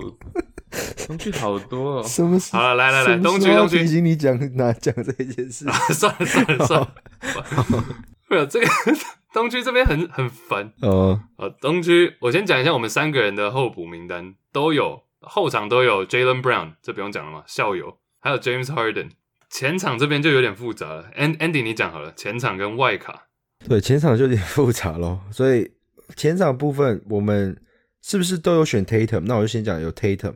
[1.08, 2.04] 东区好多哦。
[2.04, 2.56] 什么事？
[2.56, 5.66] 好了来来来东区东区提醒你讲哪讲这件事。
[5.94, 6.94] 算了算了算了，
[8.30, 8.68] 没有这个
[9.34, 10.72] 东区这边很很烦。
[10.82, 19.10] 哦，呃，东区我先讲一下我们三个人的候补名单，都有后场都有 Jalen Brown，这不用讲了嘛，校友，还有 James Harden。
[19.50, 23.28] 前场这边就有点复杂了，And Andy 你讲好了，前场跟外卡。
[23.68, 25.72] 对，前场就有点复杂咯，所以
[26.16, 27.60] 前场部分我们
[28.02, 29.22] 是不是都有选 Tatum？
[29.22, 30.36] 那我就先讲有 Tatum，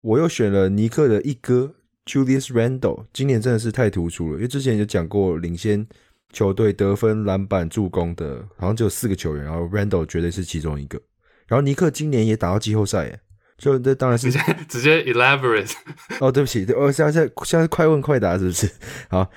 [0.00, 1.74] 我又选了尼克的一哥
[2.06, 5.86] Julius Randle，今年真的是太突出了，因为之前有讲过领先
[6.32, 11.00] 球队得分、篮板、助攻的，好像只有四个球员，然后 Randle 绝对是其中一个。
[11.46, 13.20] 然后尼克今年也打到季后赛，哎，
[13.56, 15.72] 就这当然是直接直接 elaborate，
[16.20, 18.70] 哦，对不起，对，我现在现在现在快问快答是不是？
[19.08, 19.30] 好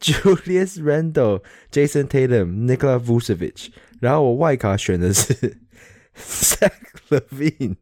[0.00, 3.68] ，Julius Randle、Jason Tatum、Nikola Vucevic，
[4.00, 5.58] 然后我外卡选的是
[6.16, 6.72] Zach
[7.10, 7.76] Levine，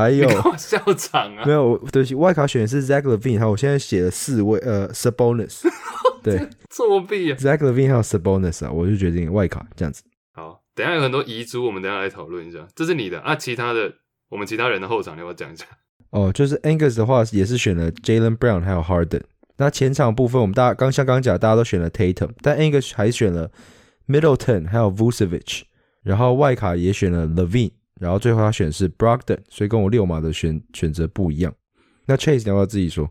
[0.00, 1.52] 还有校长啊没！
[1.52, 1.76] 有？
[1.92, 5.62] 对不起，外卡选的是 Zach Levine，好，我现在写了四位，呃，Sabonis，
[6.22, 10.02] 对作弊啊！，Zach Levine 还有 Sabonis 啊，我就决定外卡这样子。
[10.32, 12.66] 好，等一下有很多遗珠，我们等一下来讨论一下。
[12.74, 13.92] 这是你的啊，其他的
[14.28, 15.64] 我们其他人的后场，你要不要讲一下？
[16.10, 19.22] 哦，就是 Angus 的话也是选了 Jalen Brown 还有 Harden。
[19.58, 23.50] 那前场部分我们大家刚像刚刚讲，大家都选了 Tatum，但 Angus 还选了
[24.08, 25.62] Middleton 还有 Vucevic，
[26.02, 31.54] 然后外卡也选了 Levine，然后最后他选是 Brogden，所以跟我六码的选选择不一样。
[32.06, 33.10] 那 Chase 你要不要自己说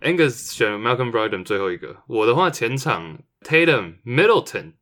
[0.00, 4.74] ？Angus 选 Malcolm Brogden 最后一个，我的话前场 Tatum、Middleton、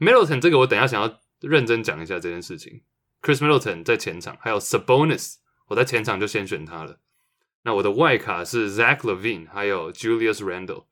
[0.00, 2.80] Middleton 这个我等下想要认真讲一下这件事情。
[3.20, 5.34] Chris Middleton 在前场，还有 Sabonis，
[5.68, 6.98] 我在前场就先选他了。
[7.64, 10.86] 那我的外卡是 Zach Levine，还有 Julius Randle。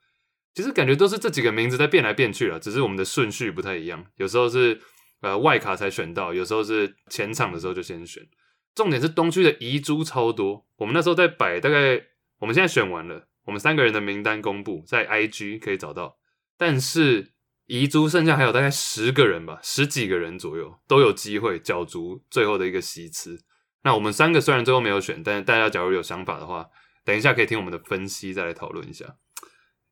[0.54, 4.04] 其实感觉都是这几个名字在变来变去了，只是我们的顺序不太一样。
[4.16, 4.80] 有时候是
[5.20, 8.26] 呃外卡才选到，有时候是前场的时候就先选。
[8.74, 12.00] 重点是东区的遗珠超多，我们那时候在摆，大概
[12.38, 16.18] 我们现在选完了，我们三个人的名单公布在 IG 可以找到，
[16.56, 17.32] 但是
[17.66, 23.40] 遗珠剩下还有大概十个人吧，十几个人左右都有机会角逐最后的一个席次。
[23.82, 26.68] 那我们三个虽然最后没有选，但是大家假如有想法的话，
[27.04, 29.16] 等一下可以听我们的分析，再来讨论一下。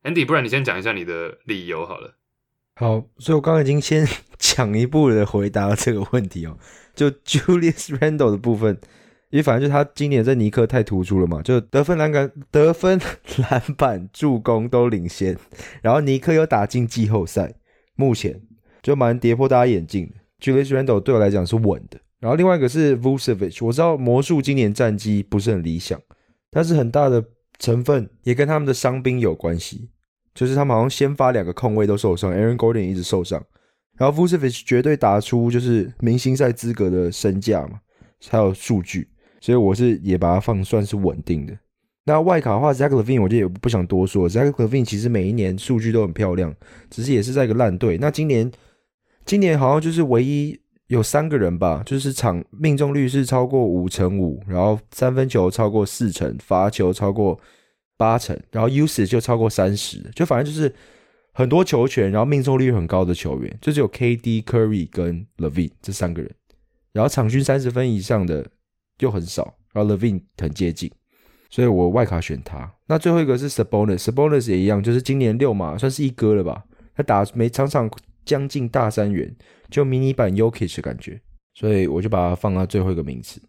[0.03, 2.17] Andy，不然你先讲一下你的理由好了。
[2.75, 4.07] 好，所以我刚刚已经先
[4.59, 6.57] 抢一步的回答这个问题哦。
[6.93, 8.77] 就 Julius Randle 的部分，
[9.29, 12.99] 因为反正就他今年在尼克太突出了嘛，就得分、篮杆、得分、
[13.49, 15.37] 篮板、助攻都领先，
[15.81, 17.53] 然后尼克又打进季后赛，
[17.95, 18.41] 目前
[18.81, 20.15] 就蛮跌破大家眼镜的。
[20.41, 25.97] Julius Randle 对我来讲是稳的，然后另外一个是 Vucevic，我知道魔术今年战绩不是很理想，
[26.51, 27.23] 但是很大的
[27.59, 29.89] 成分也跟他们的伤兵有关系。
[30.35, 33.43] 就是他们好像先发两个控卫都受伤，Aaron Gordon 也一直受伤，
[33.99, 37.79] 然后 Vucevic 绝对打出就是明星赛资格的身价嘛，
[38.29, 39.07] 还有数据，
[39.41, 41.55] 所以我是也把它放算是稳定的。
[42.05, 46.55] 那外卡的话，Zach Levine 我就也不想多说，Zach Levine 其实每一年数据都很漂亮，
[46.89, 47.97] 只是也是在一个烂队。
[47.97, 48.49] 那今年
[49.25, 57.39] 今年好像就是唯一有三个人吧，就是场命中率是超过五成五，然后三分球超过四成，罚球超过。
[57.99, 60.73] 八成，然后 usage 就超过三十，就反正就是
[61.39, 66.29] 很多球权，然后命中率很高的球员，就只有 KD、Curry 跟 Levine 这三个人。
[66.91, 68.45] 然后场均三十分以上的
[68.99, 70.91] 又很少，然后 Levine 很接近，
[71.49, 72.69] 所以我外卡选他。
[72.87, 76.65] 那最后一个是 Sabonis，Sabonis 也一样，就是今年六嘛算是一哥了吧？
[76.93, 77.89] 他打每场场
[78.25, 79.33] 将近大三元，
[79.69, 81.21] 就迷你版 Yokich 感觉，
[81.53, 83.41] 所以我就把它放到最后一个名次。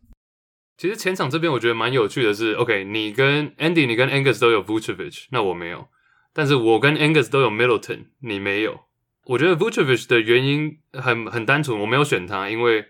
[0.76, 5.88] 其实前场这边我觉得蛮有趣的是，OK，你跟 Andy、你跟 Angus 都有 Vucevic，那我没有，
[6.32, 8.80] 但是我跟 Angus 都有 Middleton，你没有。
[9.26, 12.86] 我觉得 Vucevic 的原因很很单纯，我没有选他，因为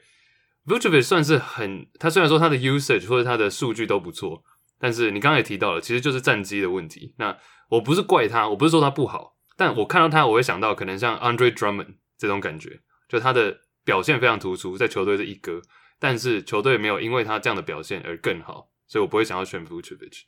[0.66, 4.42] Vucevic 算是很，他虽然说他的 usage 或者他的数据都不错，
[4.78, 7.14] 但是你刚刚也提到了，其实就是战绩的问题。
[7.18, 7.36] 那
[7.68, 15.60] 我不是怪他，我不是说他不好，但我看到他，我会想到可能像 Andre Drummond 这种感觉，就他的表现非常突出，在球队是一哥。
[15.98, 20.22] 但是球队没有因为他这样的表现而更好，所以我不会想要选 Vucevic。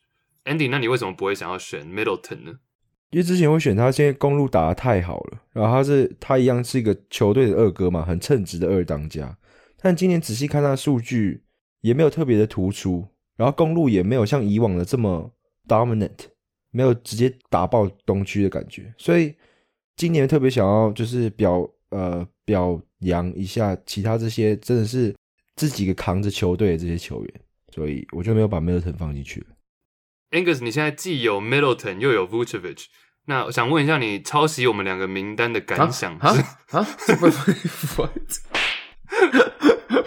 [0.45, 2.53] Andy，那你为什么不会想要选 Middleton 呢？
[3.13, 9.39] 因为之前会选他，现在公路打得太好了，然后他是他一样是一个球队的二哥嘛，很称职的二当家。
[9.81, 11.45] 但今年仔细看他的数据，
[11.83, 15.33] 也没有特别的突出，然后公路也没有像以往的这么
[15.69, 16.19] dominant，
[16.73, 18.93] 没有直接打爆东区的感觉。
[18.99, 19.35] 所以
[19.97, 25.15] 今年特别想要就是表呃表扬一下其他这些真的是。
[25.55, 27.41] 自己扛着球队的这些球员，
[27.75, 29.47] 所以我就没有把 Middleton 放进去了。
[30.31, 32.87] Angus，你现在既有 Middleton 又有 Vucevic，
[33.27, 36.35] 那我想问一下你抄袭我们两个名单的感想啊？
[36.71, 36.83] 啊？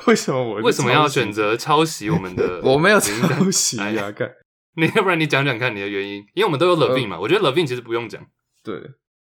[0.08, 2.62] 为什么我为什么要选择抄袭我们的？
[2.64, 4.30] 我没有抄袭呀，看
[4.78, 8.24] 你要不然你讲讲看你的原因，因为我们都有 Levine 嘛，我觉得 Levine 其实不用讲。
[8.64, 8.76] 对，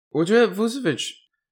[0.10, 1.10] 我觉得 Vucevic，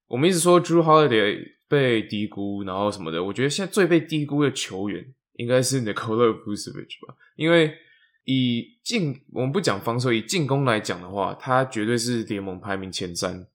[0.08, 1.52] 我们一直说 Drew Holiday。
[1.72, 5.02] 被低估，然后什么的，我觉得现在最被低估的球员
[5.36, 7.74] 应该是 Nikola Vucevic 吧，因为
[8.24, 13.46] 以进我们不讲防守，以进攻来讲的话，他绝对是联盟排名前三，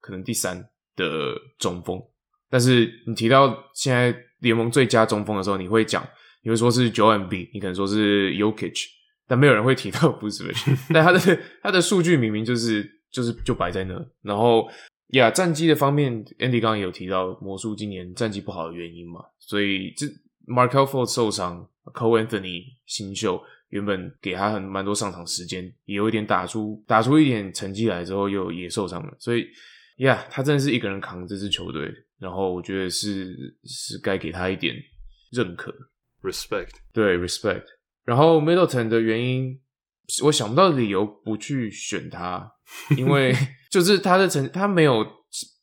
[0.00, 2.00] 可能第三的中锋。
[2.48, 6.06] 但是你提到现在联盟最佳中锋的时候，你会讲，
[6.42, 8.86] 你会说是 Joe M B，你可能说是 Yokich，
[9.26, 14.68] 但没有人会提到 Vucevic，但他的他的数据明明就是就是就摆在那，然后。
[15.10, 20.04] 呀，战绩的方面，Andy 刚刚也有提到魔术今年战绩不好的原因嘛，所以这
[20.52, 29.46] Markel f o r d 受伤，Co Anthony 新秀原本给他很蛮多上场时间，也有一点打出打出一点成绩来之后又也受伤了，所以
[29.98, 34.74] 呀，他真的是一个人扛这支球队，然后我觉得是是该给他一点
[35.32, 35.74] 认可
[36.22, 37.64] ，respect，对 respect，
[38.04, 39.60] 然后 Middleton 的原因，
[40.24, 42.52] 我想不到理由不去选他，
[42.96, 43.34] 因为。
[43.68, 45.04] 就是他的成，他没有，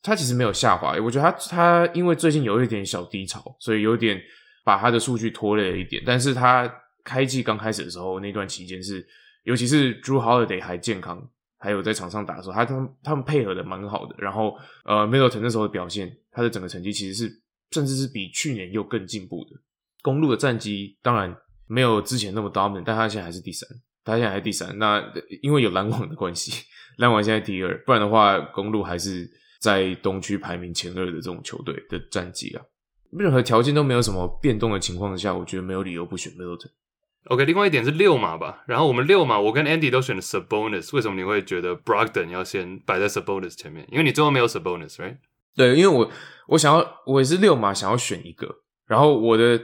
[0.00, 0.96] 他其实没有下滑。
[1.02, 4.20] 我觉得他他因为最近有一点小低潮，所以有点
[4.62, 6.00] 把他的数据拖累了一点。
[6.06, 6.72] 但是他
[7.04, 9.06] 开季刚开始的时候那段期间是，
[9.44, 14.16] 尤其是 Drew Holiday 还健康，还有在场上打的时候，他他们他们配合的蛮好的。
[14.18, 19.50] 然后呃，Middleton 那时候的表现，他的整个成绩其实是甚至是比去年又更进步的。
[20.02, 21.36] 公路的战绩当然
[21.66, 23.68] 没有之前那么 dominant，但他现在还是第三，
[24.02, 24.76] 他现在还是第三。
[24.78, 25.02] 那
[25.42, 26.64] 因为有篮网的关系。
[26.98, 29.28] 篮网现在第二，不然的话，公路还是
[29.60, 32.62] 在东区排名前二的这种球队的战绩啊。
[33.10, 36.70] 任何条件都没有什么变动的情况下，我觉得没有理由不选 Middleton。
[37.26, 38.62] OK，另外一点是六码吧。
[38.66, 40.94] 然后我们六码，我跟 Andy 都选了 Sabonis。
[40.94, 43.86] 为什么你会觉得 Brogdon 要先摆在 Sabonis 前面？
[43.90, 45.16] 因为你最后没有 Sabonis，right？
[45.56, 46.10] 对，因为我
[46.48, 48.62] 我想要，我也是六码想要选一个。
[48.86, 49.60] 然后我的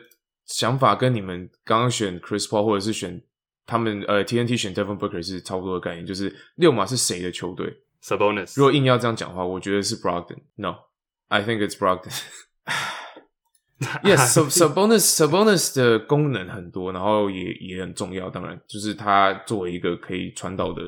[0.46, 3.22] 想法跟你们刚刚选 Chris Paul 或者是选。
[3.66, 8.54] 他们呃，TNT 选 Devin Booker 是差不多的概念，就是六马是谁的球队？Sabonis。
[8.56, 10.38] 如果硬要这样讲的话，我觉得是 Brogdon。
[10.56, 12.10] No，I think it's Brogdon。
[14.04, 18.28] Yes，Sabonis，Sabonis 的功能很多，然后也也很重要。
[18.30, 20.82] 当然，就是他作为一个可以传导的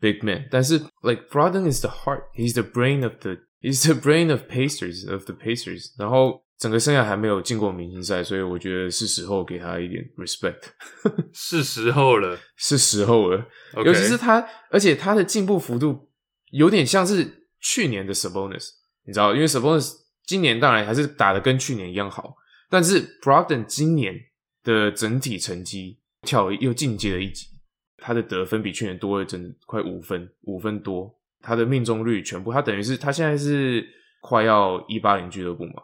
[0.00, 0.46] big man。
[0.50, 5.92] 但是，like Brogdon is the heart，he's the brain of the，he's the brain of Pacers of the Pacers。
[5.98, 6.42] 然后。
[6.56, 10.60] 整个生涯还没有进过明星赛，所以我觉得是时候给他一点 respect。
[11.32, 13.44] 是时候了，是时候了。
[13.84, 16.08] 尤其是他，而且他的进步幅度
[16.52, 18.68] 有点像是去年的 Sabonis，
[19.04, 19.94] 你知道，因为 Sabonis
[20.26, 22.34] 今年当然还是打的跟去年一样好，
[22.70, 24.14] 但是 Brogdon 今年
[24.62, 27.46] 的整体成绩跳又进阶了一级，
[27.98, 31.14] 他的得分比去年多了整快五分，五分多。
[31.46, 33.86] 他的命中率全部，他等于是他现在是
[34.22, 35.82] 快要一八零俱乐部嘛。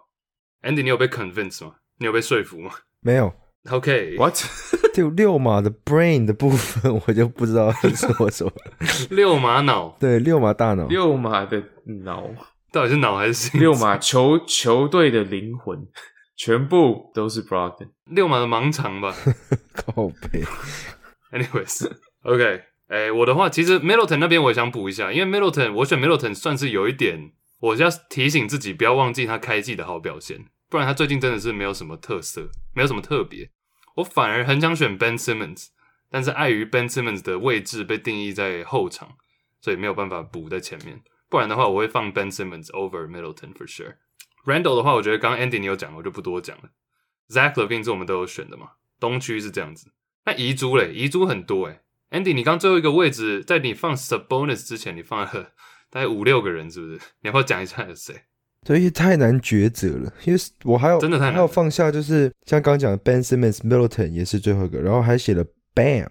[0.62, 1.74] Andy，你有被 convince 吗？
[1.98, 2.70] 你有被说服吗？
[3.00, 3.30] 没有。
[3.70, 4.34] OK，What？
[4.94, 8.50] 就六码的 brain 的部分， 我就不知道是说什么。
[9.14, 11.62] 六码脑，对，六码大脑，六码的
[12.02, 12.26] 脑，
[12.72, 13.60] 到底是脑还是心？
[13.60, 15.86] 六马球球队的灵魂，
[16.36, 17.90] 全部都是 Brogdon。
[18.06, 19.14] 六马的盲肠吧？
[19.74, 20.44] 靠背。
[21.32, 27.32] Anyways，OK，哎，我的话，其实 Middleton 那边我也想补一下，因为 Middleton 我选 Middleton 算是有一点。
[27.60, 33.50] 我要提醒自己不要忘记他开季的好表现，不然他最近真的是没有什么特色，没有什么特别。
[33.96, 35.66] 我反而很想选 Ben Simmons，
[36.10, 39.10] 但是碍于 Ben Simmons 的位置被定义在后场，
[39.60, 41.02] 所以没有办法补在前面。
[41.30, 43.94] 不然的话，我会放 Ben Simmons over Middleton for sure。
[44.44, 46.64] Randall 的话，我觉得刚刚 Andy 你有讲，我就不多讲了。
[47.28, 49.92] Zach Levine 是我们都有选的嘛，东区是这样子。
[50.26, 55.52] 那遗珠嘞，遗珠很多诶、Andy，你刚最后一个位置，在你放 Sabonis 之前，你放了
[55.88, 56.94] 大概五六个人，是不是？
[57.20, 58.14] 你要不要讲一下有谁？
[58.66, 66.08] 对，因为太难抉择了，因为我还有真的还有放下，就是像刚刚讲的 Ben Simmons、Middleton 也是最后一个，然后还写了 Bam，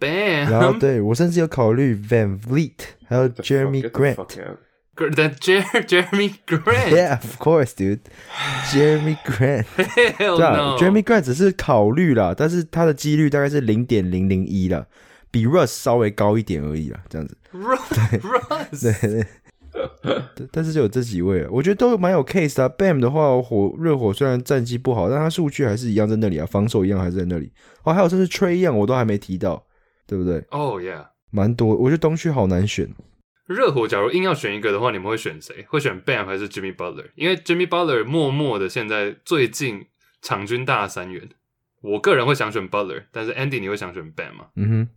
[0.00, 2.72] Bam，然后对我甚至有考虑 Van Vliet，
[3.06, 4.16] 还有 Jeremy Grant。
[4.96, 6.90] The Jeremy Grant.
[6.90, 8.00] Yeah, of course, dude.
[8.70, 9.64] Jeremy Grant.
[10.18, 10.76] Hell.
[10.78, 14.86] Jeremy Grant 只是考虑了，但是他的几率大概是零点零零一了，
[15.30, 17.34] 比 Russ 稍微高一点而已啊，这样子。
[17.52, 18.10] Russ.
[18.10, 19.00] 对 Russ.
[19.00, 19.26] 对
[20.36, 20.46] 对。
[20.52, 22.68] 但是就有这几位，我觉得都蛮有 case 的、啊。
[22.76, 27.50] Bam 的话，火热火虽然战绩不好，但他数据还是一样在那里啊，防守一样还是在那里。
[27.84, 29.64] 哦，还有甚至 Trey 一样，我都还没提到。
[30.10, 30.44] 对不对？
[30.50, 31.06] 哦、yeah。
[31.30, 32.92] 蛮多，我觉得东区好难选。
[33.46, 35.64] 热火假如硬要选一个的话，你们会选谁？
[35.68, 37.08] 会选 Bam 还是 Jimmy Butler？
[37.14, 39.86] 因为 Jimmy Butler 默默的现在最近
[40.22, 41.28] 场均大三元，
[41.82, 44.88] 我个人会想选 Butler，但是 Andy 你会想选 Bam 吗嗯哼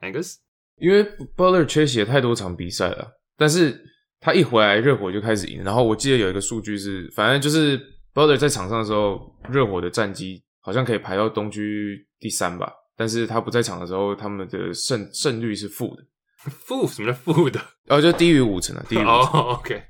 [0.00, 0.38] ？Angus？
[0.78, 1.04] 因为
[1.36, 3.80] Butler 缺席了太多场比赛了，但是
[4.18, 7.80] 他一回来热火就开始赢，然后我记得有一个数据是，反正就是
[8.12, 16.04] Butler 在场上的时候，热火的战绩好像可以排到东区第三吧，但是他不在场的时候，他们的胜胜率是负的，
[16.50, 17.60] 负什么叫负的？
[17.88, 19.08] 哦，就低于五成啊，低于五成。
[19.08, 19.82] 哦、o k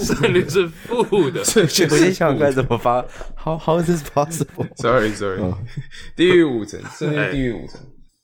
[0.00, 1.42] 胜率是负的。
[1.44, 3.02] 这确哼，我实先想想看怎么发。
[3.36, 5.56] How how is this possible？，sorry sorry，、哦
[6.16, 7.80] 低于五成，胜率低于五成。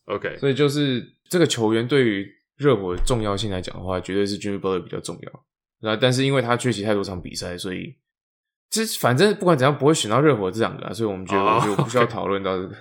[0.07, 2.27] OK，所以就是这个球员对于
[2.57, 5.45] 热火的重要性来讲的话，绝对是 Jimmy Butler 比较重要。
[5.81, 7.95] 那但是因为他缺席太多场比赛，所以
[8.71, 12.75] 这反正不管怎样不会选到热火这两个、啊，所以我们觉得哦我就不需要讨论到这个。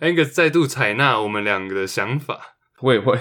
[0.00, 2.56] Angus 再度采纳我们两个的想法。
[2.80, 3.18] 我也会，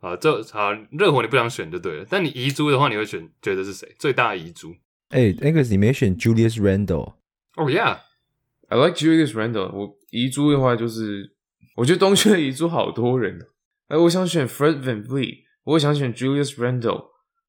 [0.00, 2.06] 好，这好热火你不想选就对了。
[2.08, 3.96] 但你遗珠的话，你会选觉得是谁？
[3.98, 4.74] 最大遗珠？
[5.08, 7.14] 哎，Angus，你没选 Julius Randle？
[7.56, 9.72] 哦、yeah，I like Julius Randle。
[9.72, 11.34] 我遗珠的话就是，
[11.76, 13.46] 我觉得东区的遗珠好多人哦。
[13.88, 17.06] 哎，我想选 Fred VanVleet，我想选 Julius Randle，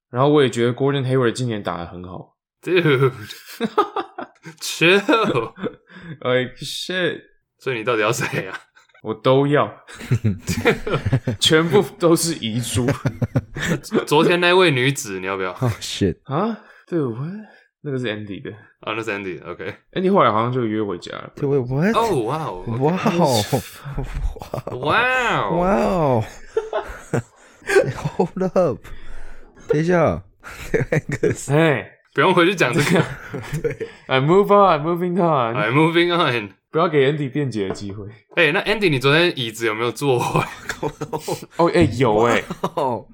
[0.10, 2.38] 然后我也觉得 Gordon Hayward 今年打的很好。
[2.62, 3.12] Dude，chill。
[6.22, 7.24] Like shit，
[7.60, 8.58] 所以你到底要谁啊？
[9.02, 9.72] 我都要，
[11.40, 12.86] 全部都是遗珠
[14.06, 15.52] 昨天那位女子，你要不要？
[15.54, 16.18] 哦、 shit！
[16.26, 16.60] 啊！
[16.88, 17.16] 对，我
[17.82, 19.42] 那个是 Andy 的啊，那是 Andy。
[19.46, 19.74] OK。
[19.94, 21.32] ，Andy 后来好像就约回家了。
[21.36, 21.96] 对，我 what？
[21.96, 24.78] 哦，哇哦，哇哦！
[24.80, 25.00] 哇
[25.40, 26.24] 哦，哇哦
[28.18, 28.80] ！Hold up！
[29.68, 30.24] 等一下
[30.92, 33.06] ，Angus，哎，不用回去讲这个。
[34.08, 36.50] 哎，move on，moving on，I，Moving on。
[36.72, 38.06] 不要给 Andy 辩解的机会。
[38.36, 40.48] 哎，那 Andy，你昨天椅子有没有坐坏？
[41.58, 42.44] 哦，哎，有哎，
[42.76, 43.06] 哦，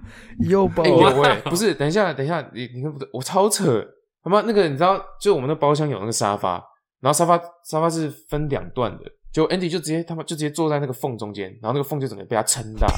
[0.47, 3.85] 又爆哎有哎，不是，等一下，等一下，你你看不对，我超扯，
[4.23, 6.61] 他妈那个你知道，就我们的包厢有那个沙发，
[7.01, 12.87] 然后沙发沙发是分两段的，就 Andy 就直接他妈就直接坐在那个缝中间，然后那个缝就整个被他撑大，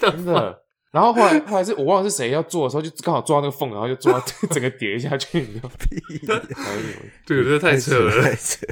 [0.00, 0.63] 真的。
[0.94, 5.74] 然后后来后来是我忘了是谁要做的时候，就刚好抓到那个缝，然后就坐到 整个跌下去，你知道吗？
[6.56, 6.80] 哎呦
[7.26, 8.22] 这个真的太扯了。
[8.22, 8.64] 太扯！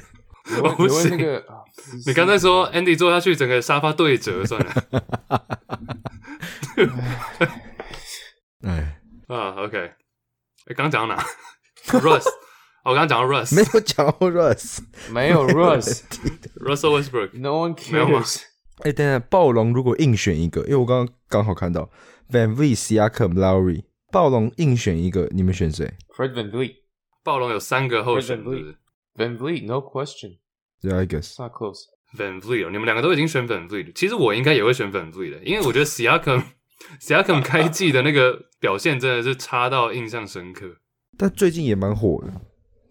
[0.48, 1.58] 你问不行你问那个，啊
[2.06, 4.72] 你刚才说 Andy 坐下去，整个沙发对折，算了。
[8.62, 9.78] 哎，啊，OK。
[9.78, 9.94] 哎，
[10.76, 11.20] 刚刚讲到哪
[11.88, 12.28] ？Russ。
[12.84, 13.54] 哦我刚刚讲到 Russ。
[13.56, 14.78] 没有讲到 Russ。
[15.10, 17.30] 没有 Russ，No Russell Westbrook。
[17.40, 18.42] one cares。
[18.84, 21.88] 哎，等等，暴龙如果硬选一个，因为我刚刚刚好看到
[22.32, 26.76] Van v Siakam、Lowry，暴龙硬选一个，你们选谁 Fred Van Vliet。
[27.22, 28.76] 暴龙有三个候选是
[29.14, 31.34] Van Vliet, no question.？Yeah, I guess.
[31.34, 31.82] It's not close.
[32.16, 36.44] Van Vliet，你们两个都已经选 Van Vliet，其实我应该也会选 Van Vliet 的，因为我觉得 Siakam
[37.02, 40.76] Siakam 开季的那个表现真的是差到印象深刻，
[41.18, 42.32] 但最近也蛮火的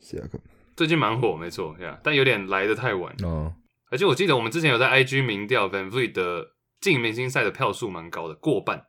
[0.03, 0.39] ，Siakam。
[0.75, 3.15] 最近蛮火，没错，yeah,，但有点来的太晚。
[3.23, 3.55] 哦，
[3.89, 6.47] 而且我记得我们之前有在 IG 民调 Van Vliet 的
[6.79, 8.85] 进明星赛的票数蛮高的，过半。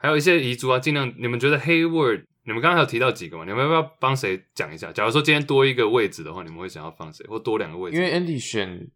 [0.00, 3.44] 还有一些遗珠啊，尽量你们觉得 Hayward，你们刚刚有提到几个嘛？
[3.44, 4.90] 你们要不要帮谁讲一下？
[4.90, 7.98] 假如说今天多一个位置的话，你们会想要放谁，或多两个位置？
[7.98, 8.90] 因为 Andy 选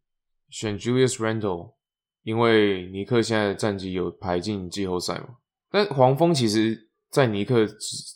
[0.48, 1.74] 选 Julius Randle，
[2.22, 5.26] 因为尼克现在的战绩有排进季后赛嘛。
[5.70, 7.66] 但黄蜂其实，在尼克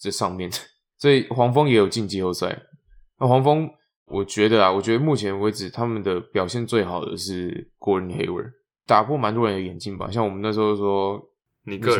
[0.01, 0.51] 这上面，
[0.97, 2.62] 所以黄蜂也有进季后赛。
[3.20, 3.68] 那黄蜂，
[4.07, 8.53] 我觉得啊，我觉得目前为止他们的表现最好的是 Gordon Hayward，
[8.86, 10.11] 打破蛮多人的眼镜吧。
[10.11, 11.20] 像我们那时候说，
[11.64, 11.99] 你个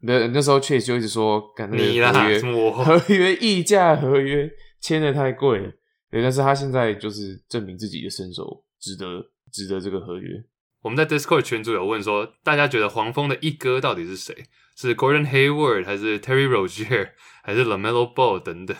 [0.00, 2.40] 人那时候是那那时候 Chase 就一直说，干那个你啦合约
[2.72, 5.72] 合约溢价合约签的太贵了。
[6.10, 10.42] 对，但是他现在就是证明自己的身手值得值得这个合约。
[10.82, 14.34] 我们在 Discord 群组有问说，大家觉得黄蜂的一哥到底是谁？
[14.74, 17.10] 是 Gordon Hayward 还是 Terry Rozier
[17.44, 18.76] 还是 Lamelo Ball 等等？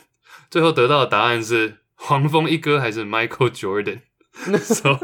[0.50, 4.00] 最后得到的答案是黄蜂一哥还是 Michael Jordan。
[4.58, 4.98] so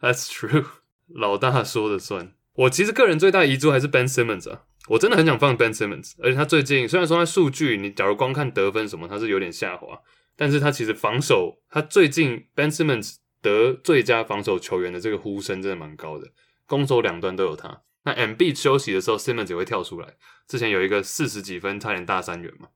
[0.00, 0.64] that's true，
[1.08, 2.32] 老大说了算。
[2.54, 9.98] 我其实个人最大遗珠还是 Ben Simmons 啊，我真的很想放 Ben Simmons，而且他最近虽然说他数据，你假如光看得分什么，他是有点下滑，
[10.36, 16.30] 但是他其实防守，他最近 Ben Simmons 得最佳防守球员的这个呼声真的蛮高的，
[16.66, 17.82] 攻守两端都有他。
[18.02, 20.16] 那 M B 休息的时候，Simmons 也会跳出来。
[20.46, 22.68] 之前有一个四十几分，差点大三元嘛。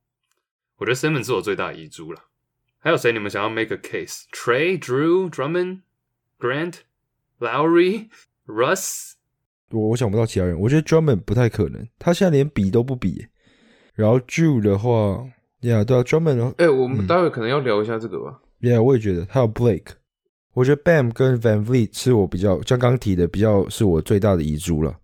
[0.79, 2.25] 我觉得 Simmons 是我最大的遗珠了。
[2.79, 5.81] 还有谁你们想要 make a case？Trey、Drew、Drummond、
[6.39, 6.77] Grant、
[7.39, 8.09] Lowry、
[8.47, 9.17] Russ？
[9.71, 13.27] 我我想不到其他人，我觉得 Drummond 不太可能，他现在连比都不比。
[13.95, 15.25] 然后 Drew 的话，
[15.63, 18.39] 呀，对啊，Drummond，哎、我们待会可能要聊一下这个吧。
[18.61, 19.89] yeah，我也觉得，还有 Blake，
[20.55, 24.97] 我觉得 Bam 跟 Van Vliet 是我比较像刚刚提的比较是我最大的遗珠了。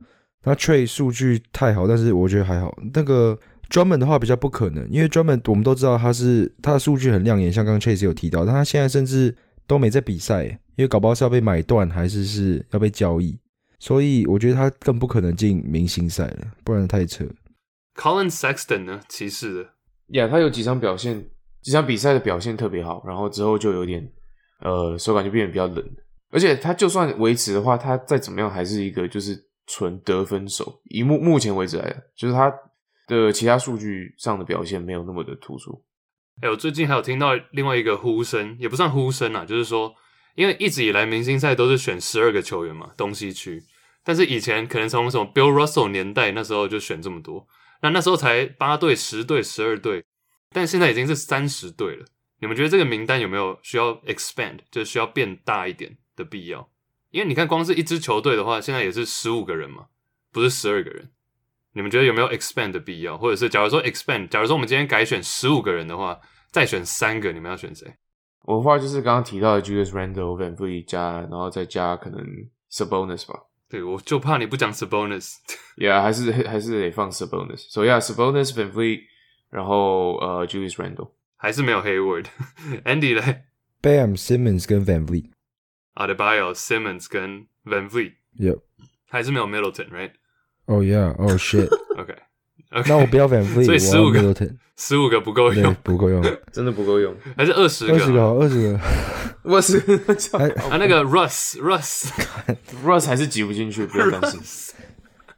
[0.44, 2.76] 那 Trey 数据太好，但是我觉得还好。
[2.92, 3.38] 那个
[3.70, 9.34] Drummond 的话比较不可能，因为 Drummond 我们都知道他是他的数据很亮眼，像刚刚 Chase 有提到，但他现在甚至
[9.66, 10.44] 都没在比赛，
[10.76, 13.36] 因为搞不好是要被买断还是是要被交易，
[13.84, 17.22] 所以我觉得他更不可能进明星赛了，不然太扯。
[17.94, 19.02] Colin Sexton 呢？
[19.10, 19.70] 骑士的
[20.18, 21.28] 呀、他有几场表现，
[21.60, 24.10] 几场比赛的表现特别好，然后之后就有点
[24.60, 25.84] 呃手感就变得比较冷，
[26.30, 30.80] 而且他就算维持的话，他再怎么样还是一个就是纯得分手。
[30.84, 32.50] 以目目前为止来，就是他
[33.06, 35.84] 的其他数据上的表现没有那么的突出。
[36.40, 39.94] 哎、我最近还有听到另外一个呼声，也不算呼声啊，就是说，
[40.36, 43.62] 因为一直以来明星赛都是选十二个球员嘛，东西区，
[44.04, 47.48] 但是以前可能从什么 Bill Russell 年代那时候就选这么多，
[47.80, 50.04] 那那时候才八队、十队、十二队，
[50.50, 52.04] 但现在已经是三十队了。
[52.40, 56.68] 你们觉得这个名单有没有需要 expand，就需要变大一点的必要？
[57.10, 59.86] 因为你看，光是一支球队的话，现在也是十五个人嘛，
[60.30, 61.10] 不是十二个人。
[61.72, 63.16] 你们觉得有没有 expand 的必要？
[63.16, 67.96] 或者是假如说 expand，假如说我们今天改选十五个人的话，再选三个，你们要选谁？
[68.42, 72.20] 我的话就是刚刚提到的 Julius Randle、Van Vliet 加，然后再加可能
[72.70, 73.40] Sabonis 吧。
[73.73, 75.35] 对，我就怕你不讲 Sabonis。
[75.77, 77.69] Yeah，还是还是得放 Sabonis。
[77.69, 79.01] 所以啊，Sabonis、Van Vliet，
[79.49, 81.11] 然后呃 Julius Randle。
[81.37, 83.43] 还是没有 Hayward、Andy 嘞
[83.81, 85.29] Bam、Simmons 跟 Van Vliet。
[85.95, 88.61] ，Adebayo、Simmons 跟 Van Vliet， Yep。
[89.07, 90.13] 还是没有 Middleton，right？OK，、
[90.65, 91.15] Oh yeah.
[91.17, 91.69] Oh shit.
[92.86, 94.56] 那我不要 Van Vliet，所以我要15个 Middleton。
[94.76, 96.20] 十五个不够用，，不够用。
[96.52, 97.14] 真的不够用。
[97.36, 97.92] 还是二十个？
[97.92, 98.80] 二十个好，二十个。
[99.44, 99.78] 我是
[100.32, 102.08] 哎啊，那个 Russ Russ
[102.84, 104.74] Russ 还是挤不进去，不要担心。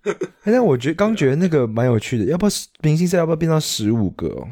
[0.04, 0.14] 哎，
[0.44, 4.48] 但我觉得刚觉得那个蛮有趣的，要不要明星赛要不要变到十五个哦？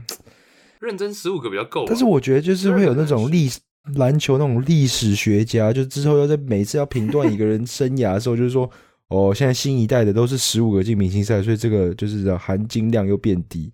[0.81, 1.87] 认真十五个比较够吧。
[1.89, 3.59] 但是我觉得就是会有那种历史
[3.95, 8.69] 篮球那种历史学家，就之后要在每次要评断一个人生涯的时候，就是说，
[9.09, 13.73] 哦，现在新一代的都是十五个进明星赛，所以这个就是含金量又变低，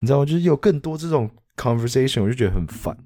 [0.00, 0.24] 你知道吗？
[0.24, 2.96] 就是有更多这种 conversation，我就觉得很烦，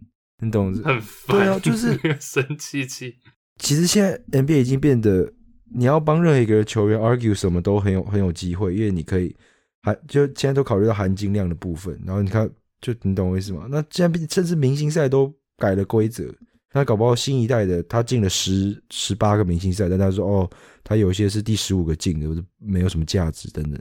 [0.43, 0.75] 你懂？
[0.83, 3.15] 很烦，对啊就是 生气气。
[3.59, 5.33] 其实现在 NBA 已经变得，
[5.73, 9.35] 你要帮任何一个球员 argue 什么都很有很有机会，因为你可以
[9.83, 12.51] 含就现在都考虑到含金量的部分，然后你看，
[12.81, 13.67] 就你懂我意思吗？
[13.71, 16.25] 那现在甚至明星赛都改了规则，
[16.73, 20.51] 那搞不好新一代的他进了十十八个明星赛，但他说哦，
[20.83, 23.81] 他有一些是第十五个进的，或者没有什么价值等等，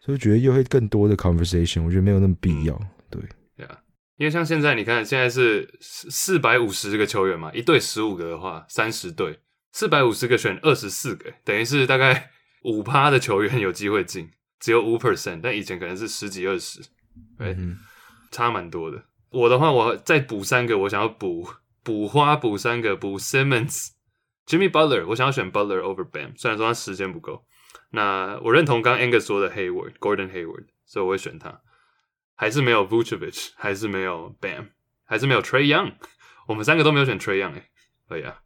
[0.00, 2.80] 所以我觉得又会更多的 conversation，我觉得没有那么必要。
[3.10, 3.20] 对，
[3.56, 3.78] 对啊，
[4.16, 9.40] 因为像现在你看，现在是四四百五十个球员嘛，一队十五个的话，三十队，
[9.72, 12.30] 四百五十个选二十四个，等于是大概
[12.64, 16.80] 五趴的球员有机会进，只有五 percent，但以前可能是十几二十，
[17.38, 17.78] 对，嗯
[18.30, 19.02] 差蛮多的。
[19.30, 21.48] 我的话，我再补三个，我想要补
[21.82, 23.90] 补花补三个，补 Simmons、
[24.50, 27.44] Jimmy Butler，我想要选 Butler over Bam，虽然说他时间不够。
[27.90, 31.60] 那我认同刚刚 Angus 说的 Hayward、Gordon Hayward，所以我会选他。
[32.34, 34.70] 还是没有 Vucevic，还是没有 Bam，
[35.04, 35.92] 还是没有 Trey Young，
[36.48, 37.70] 我们三个都没有选 Trey Young 哎、
[38.08, 38.40] 可以啊，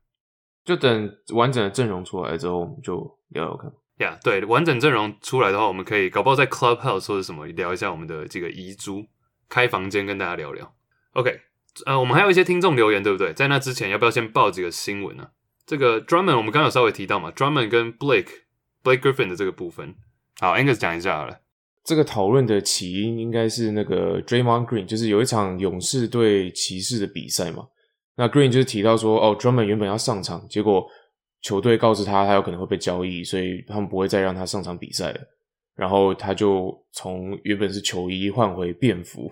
[0.63, 3.73] 就等完整的阵容出来之后，我们就聊聊看。
[3.99, 9.07] 呀、对，完整阵容出来的话，我们可以搞不好在 Clubhouse 或者什么聊一下我们的这个遗珠，
[9.49, 10.75] 开房间跟大家聊聊。
[11.13, 11.41] OK，
[11.87, 13.33] 呃，我们还有一些听众留言，对不对？
[13.33, 15.31] 在那之前，要不要先报几个新闻呢、
[15.67, 18.29] 这个 Drummond 我们刚刚有稍微提到嘛，Drummond 跟 Blake
[18.83, 19.95] Blake Griffin 的这个部分，
[20.39, 21.41] 好，Angus 讲一下好了。
[21.85, 27.67] 这个讨论的起因应该是那个 Draymond Green，就是有一场勇士对骑士的比赛嘛。
[28.17, 30.87] 那 Green 就是提到说，哦，Drummond 原本要上场，结果
[31.43, 35.21] 球队告知他他有可能会被交易，所以他们不会再让他上场比赛了。
[35.75, 39.31] 然后他就从原本是球衣换回便服，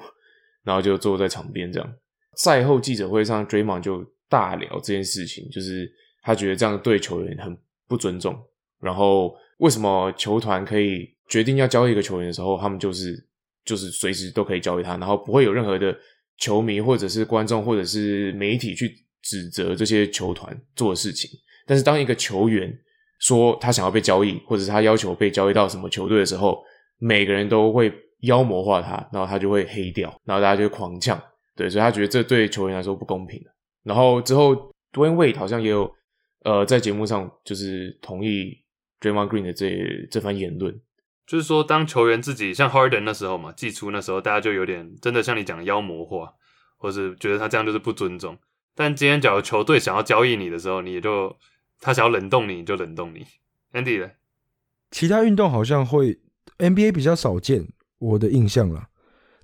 [0.65, 1.93] 然后就坐在场边这样。
[2.37, 5.91] 赛后记者会上，Draymond 就大聊这件事情，就是
[6.23, 7.57] 他觉得这样对球员很
[7.89, 8.35] 不尊重。
[8.81, 13.17] 然后为什么球团可以决定要交易一个球员的时候，他们就是
[13.65, 15.97] 就是随时都可以交易他，然后不会有任何的
[16.39, 18.93] 球迷或者是观众或者是媒体去
[19.23, 21.31] 指责这些球团做的事情。
[21.65, 22.77] 但是当一个球员
[23.21, 26.61] 说他想要被交易，或者是他要求被交易到什么球队的时候，
[26.99, 27.93] 每个人都会
[28.23, 31.23] 妖魔化他，然后他就会黑掉，然后大家就会狂呛，
[31.55, 33.41] 对，所以他觉得这对球员来说不公平
[33.85, 34.57] 然后之后
[34.93, 35.89] Dwayne Wade 好像也有
[36.45, 38.63] 呃在节目上就是同意
[39.01, 40.81] Draymond Green 的这这番言论，
[41.27, 46.35] 就是说，当球员自己像 Harden 那时候嘛，季初那时候，大家就有点真的像你讲的妖魔化，
[46.77, 48.39] 或是觉得他这样就是不尊重。
[48.75, 51.37] 但今天假如球队想要交易你的时候，你也就
[51.81, 53.27] 他想要冷冻你，你就冷冻你。
[53.73, 54.11] Andy 呢？
[54.91, 56.19] 其他运动好像会
[56.59, 57.69] NBA 比较少见，
[57.99, 58.89] 我的印象啦，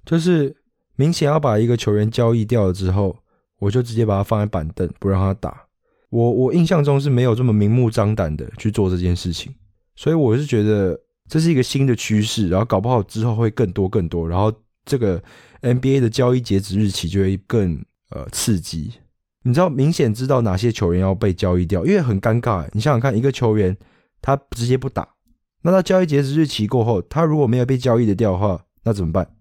[0.04, 0.56] 就是
[0.96, 3.22] 明显要把一个球员交易掉了之后，
[3.58, 5.67] 我就直接把他放在板凳，不让他打。
[6.10, 9.54] 我我印象中是没有这么明目张胆的去做这件事情，
[9.96, 10.98] 所以我是觉得
[11.28, 14.52] 这是一个新的趋势，然后搞不好之后会更多更多，然后
[14.84, 15.22] 这个
[15.60, 18.92] NBA 的交易截止日期就会更呃刺激。
[19.42, 22.66] 你知道明显知道哪些球员要被交易掉，因为很尴尬。
[22.72, 23.76] 你想想看，一个球员
[24.20, 25.08] 他直接不打，
[25.62, 29.34] 那他交易截止日期过后，他如果没有被交易的掉的话，那怎么办？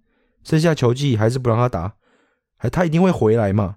[0.44, 1.96] 剩下球季还是不让他打，
[2.58, 3.77] 还他一定会回来嘛？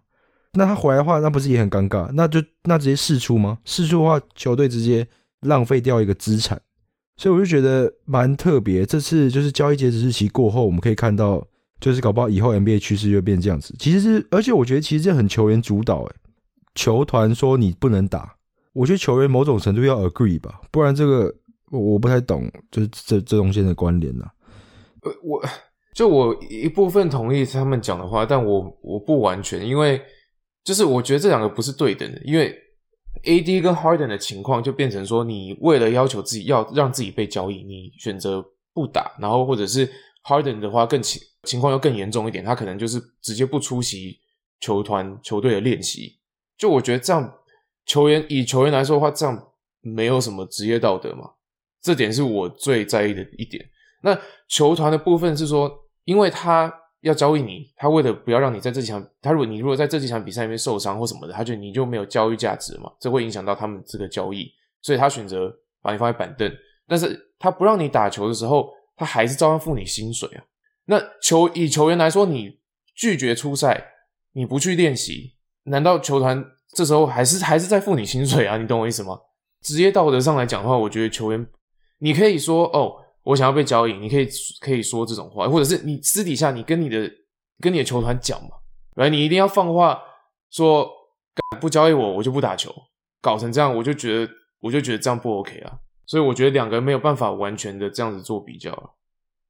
[0.55, 2.11] 那他回来的话，那不是也很尴尬？
[2.13, 3.59] 那就那直接试出吗？
[3.65, 5.07] 试出的话，球队直接
[5.43, 6.61] 浪费掉一个资产，
[7.17, 8.85] 所以我就觉得蛮特别。
[8.85, 11.47] 这次就是交易截止日期过后，我们可以看到，
[11.81, 13.73] 就是搞不好以后 NBA 趋势就变这样子。
[13.79, 16.15] 其实是，而且我觉得其实这很球员主导，诶，
[16.75, 18.35] 球团说你不能打，
[18.73, 21.33] 我觉得球员某种程度要 agree 吧，不然这个
[21.71, 24.27] 我我不太懂，就是这这中间的关联呐。
[25.03, 25.41] 呃，我
[25.95, 30.03] 就我一部分同意他们讲的话，但我我不完全，因为。
[30.63, 32.55] 就是我觉得这两个不是对等的，因为
[33.25, 38.45] A D 跟 Harden 的情况就变成说，你为了要求自己要让自己被交易，你选择
[38.75, 39.91] 不打，然后或者是
[40.25, 44.21] Harden 的话更情情况又更严重一点，他可能就是直接不出席
[44.61, 46.19] 球团球队的练习。
[46.59, 47.39] 就我觉得这样
[47.87, 51.31] 球员以球员来说的话，这样没有什么职业道德嘛，
[51.83, 53.65] 这点是我最在意的一点。
[54.03, 55.71] 那球团的部分是说，
[56.05, 56.80] 因为他。
[57.03, 64.51] 要交易你，他为了不要让你在这几场，他如果你如果在这几场比赛里面受伤或什么的，他就你就没有交易价值嘛，这会影响到他们这个交易，
[64.83, 66.53] 所以他选择把你放在板凳，
[66.87, 70.45] 但是他不让你打球的时候，他还是照样付你薪水啊。
[70.85, 72.59] 那球以球员来说，你
[72.95, 73.83] 拒绝出赛，
[74.33, 76.45] 你不去练习，难道球团
[76.75, 78.59] 这时候还是还是在付你薪水啊？
[78.59, 79.19] 你懂我意思吗？
[79.63, 81.47] 职业道德上来讲的话，我觉得球员
[81.99, 83.07] 你可以说哦。
[83.31, 84.29] 我想要被交易，你可以
[84.61, 87.11] 可以说这种话，或者是你私底下你跟你的
[87.61, 88.51] 跟你的球团讲嘛，
[88.97, 90.01] 来，你一定要放话
[90.51, 90.91] 说
[91.61, 92.75] 不交易我，我就不打球，
[93.21, 98.91] 搞成这样，我就觉得我就觉得这样不 OK 啊，所以我觉得两个人没有办法完全的这样子做比较啊。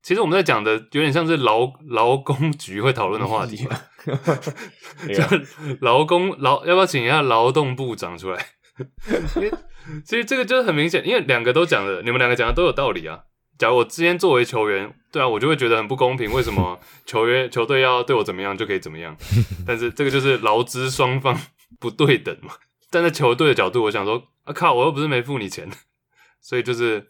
[0.03, 3.81] 其实我们在讲的有点像是劳劳工局会讨论的话题嘛，
[5.15, 5.23] 就
[5.81, 8.47] 劳工劳要不要请一下劳动部长出来？
[10.05, 13.25] 其实这个就是很明显，因为两个都讲的，你们两个讲的都有道理啊。
[13.61, 16.33] 假如我之前作为球员，对啊，我就会觉得很不公平。
[16.33, 19.15] 为什么 球员球队要对我怎么样就可以怎么样？
[19.67, 21.39] 但是这个就是劳资双方
[21.79, 22.55] 不对等嘛。
[22.91, 25.69] 站在球队的角度，我想说，啊靠，我又不是没付你钱，
[26.41, 27.09] 所以就是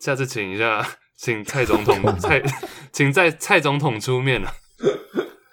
[0.00, 0.82] 下次请一下，
[1.14, 2.42] 请蔡总统蔡，
[2.90, 4.50] 请在蔡总统出面了。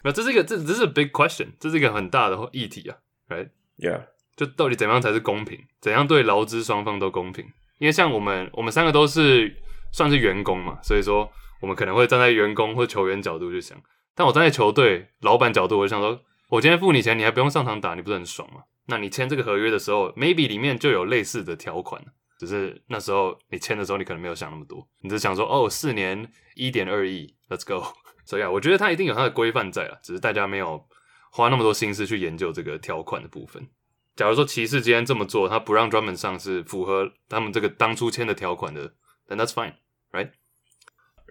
[0.06, 2.96] 那这是一个这这是 big question，这是一个很大的议题啊
[3.28, 4.06] ，right？Yeah，
[4.38, 5.60] 就到底怎样才是公平？
[5.82, 7.44] 怎样对劳资双方都公平？
[7.80, 9.54] 因为像我们我们三个都是。
[9.92, 11.30] 算是员工嘛，所以说
[11.62, 13.78] 我们可能会站在员工或球员角度去想，
[14.16, 16.20] 但我站在球队老板角度，我想说，
[16.50, 18.62] 我今天付你钱，你还不用上场打，你不是很爽吗？
[18.88, 22.04] 那你签这个合约的时候，maybe 里面就有类似的条款，
[22.40, 27.86] 只是那时候你签的时候，你可能没有想那么多，你只想说，哦，四年一点二亿，Let's go。
[28.26, 30.84] 所以啊，我觉得他一定有他的规范在啊，只是大家没有
[31.32, 33.68] 花那么多心思去研究这个条款的部分。
[34.16, 38.92] 假如说骑士今天这么做，他不让专门上是符合他们这个当初签的条款的。
[39.30, 39.76] Then that's fine,
[40.12, 40.32] right?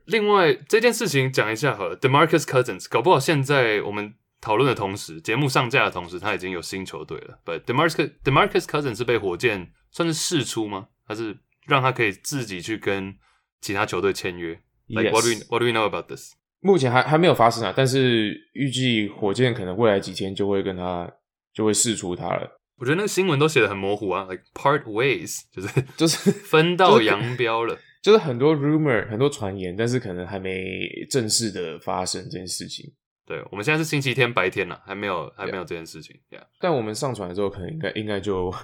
[0.06, 7.38] 另外这件事情讲一下好了，Demarcus Cousins，搞不好现在我们讨论的同时，节目上架的同时，他已经有新球队了。
[7.44, 10.88] But Demarcus Demarcus Cousins 是被火箭算是试出吗？
[11.04, 11.36] 还是
[11.66, 13.16] 让他可以自己去跟
[13.60, 16.32] 其他球队签约？Like what do we what do we know about this？
[16.60, 21.10] 目前还还没有发生啊，但是预计火箭可能未来几天就会跟他
[21.52, 22.60] 就会试出他了。
[22.78, 27.76] 我觉得那个新闻都写的很模糊啊，like part ways，就是就是分道扬镳了。
[28.02, 32.92] 就是很多 rumor 很多传言，但是可能还没正式的发生这件事情。
[33.26, 36.18] 对，我们现在是星期天白天了，还没有还没有这件事情。
[36.30, 38.54] Yeah 但我们上传的时候，可能应该应该就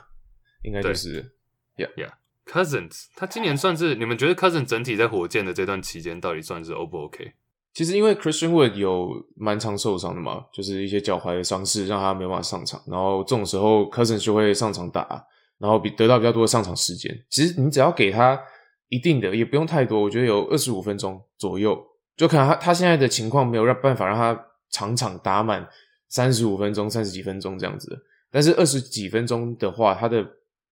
[0.62, 1.32] 应该就是。
[1.76, 7.32] ，Yeah，Cousins 他今年算是你们觉得 Cousins 整体在火箭的这段期间到底算是 O 不 OK？
[7.72, 15.26] 其实因为 Christian Wood 有蛮常受伤的嘛，就是一些脚踝的伤势让他没办法上场，然后这种时候 Cousins 就会上场打，
[15.59, 17.12] 然后比得到比较多的上场时间。
[17.28, 18.41] 其实你只要给他
[18.89, 21.82] 一定的，也不用太多，我觉得有二十五分钟左右，
[22.16, 25.66] 就可能他他现在的情况没有让办法让他场场打满
[26.09, 30.24] 三十五分钟、三十几分钟这样子，但是二十几分钟的话，他的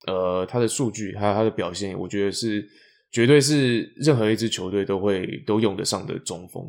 [0.07, 2.65] 呃他的数据还有他的表现，我觉得是
[3.11, 6.65] 绝对是任何一支球队都会都用得上的中锋。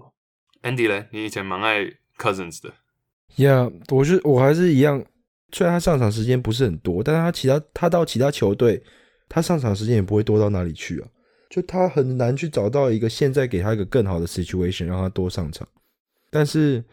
[0.63, 1.83] Andy 嘞，你以前蛮爱
[2.17, 2.73] Cousins 的，
[3.43, 5.03] 呀我是我还是一样，
[5.51, 8.81] 虽然他上场时间不是很多，但是他其他他到其他球队，
[9.27, 11.07] 他上场时间也不会多到哪里去啊。
[11.53, 15.67] 就他很难去找到一个现在给他一个更好的 situation 让他多上场，
[16.31, 16.83] 但是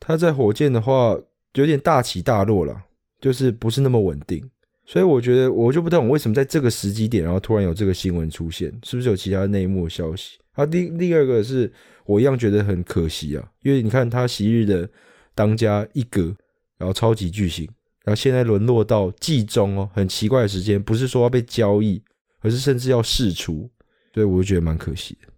[0.00, 1.16] 他在火箭的话
[1.54, 2.76] 有点大起大落了，
[3.20, 4.42] 就是不是那么稳定。
[4.84, 10.36] 所以我觉得我就不懂为什么在这个时机点，然后突然有这个新闻出现，是不是有其他内幕消息？
[10.54, 11.72] 啊，第第二个是
[12.04, 14.90] 我一样觉得很可惜啊，因为你看他昔日的
[15.36, 16.34] 当家一哥，
[16.78, 17.64] 然后超级巨星，
[18.02, 22.02] 然后现在沦落到季中哦，很奇怪的时间，不是说要被交易，
[22.40, 23.70] 而是甚至要释出，
[24.12, 25.28] 所以我就觉得蛮可惜的。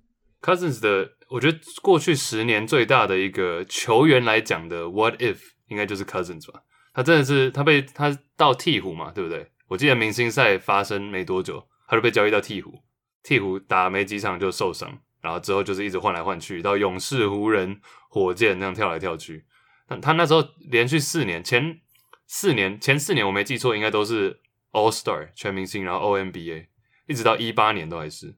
[0.41, 6.62] Cousins 的，我觉得过去十年最大的一个球员来讲的 What if 应该就是 Cousins 吧？
[6.95, 9.51] 他真的是他被他到鹈鹕嘛，对不对？
[9.68, 12.83] 我记得明星赛发生没多久，他就被交易到鹈鹕，
[13.25, 19.47] 鹈鹕打没几场就受伤，然后之后就是一直换来换去，到勇士、湖人、火箭那样跳来跳去。
[19.87, 21.79] 他他那时候连续四年，前
[22.27, 24.41] 四年前四年我没记错，应该都是
[24.73, 26.68] All Star 全明星，然后 O N B A，
[27.07, 28.37] 一直到一八年都还是。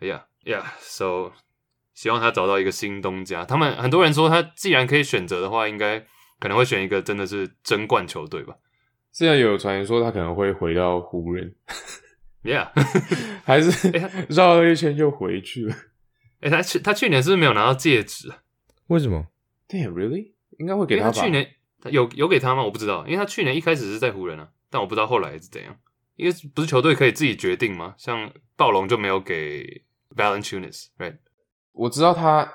[0.00, 1.32] 哎呀，Yeah，So
[1.94, 3.44] 希望他找到一个新东家。
[3.44, 6.00] 他们很多人说，他既然可以选择的话，应该
[6.38, 8.56] 可能会选一个真的是争冠球队吧。
[9.12, 11.54] 现在有传言说他可能会回到湖人
[12.42, 12.68] ，Yeah，
[13.46, 13.88] 还是
[14.28, 15.76] 绕了一圈又回去了。
[16.40, 18.38] 哎、他去他去年是不是没有拿到戒指啊？
[18.88, 19.28] 为什么
[19.68, 20.32] ？Damn, really？
[20.58, 21.12] 应该会给他吧？
[21.12, 21.48] 他去年
[21.80, 22.64] 他有有给他吗？
[22.64, 25.76] 我不知道，因为他去年一开始是在湖人啊，但我不知道后来是怎样。
[26.16, 27.94] 因为不是球队可以自己决定吗？
[27.98, 29.82] 像暴龙就没有给
[30.16, 31.16] Valanciunas，right？
[31.72, 32.48] 我知道他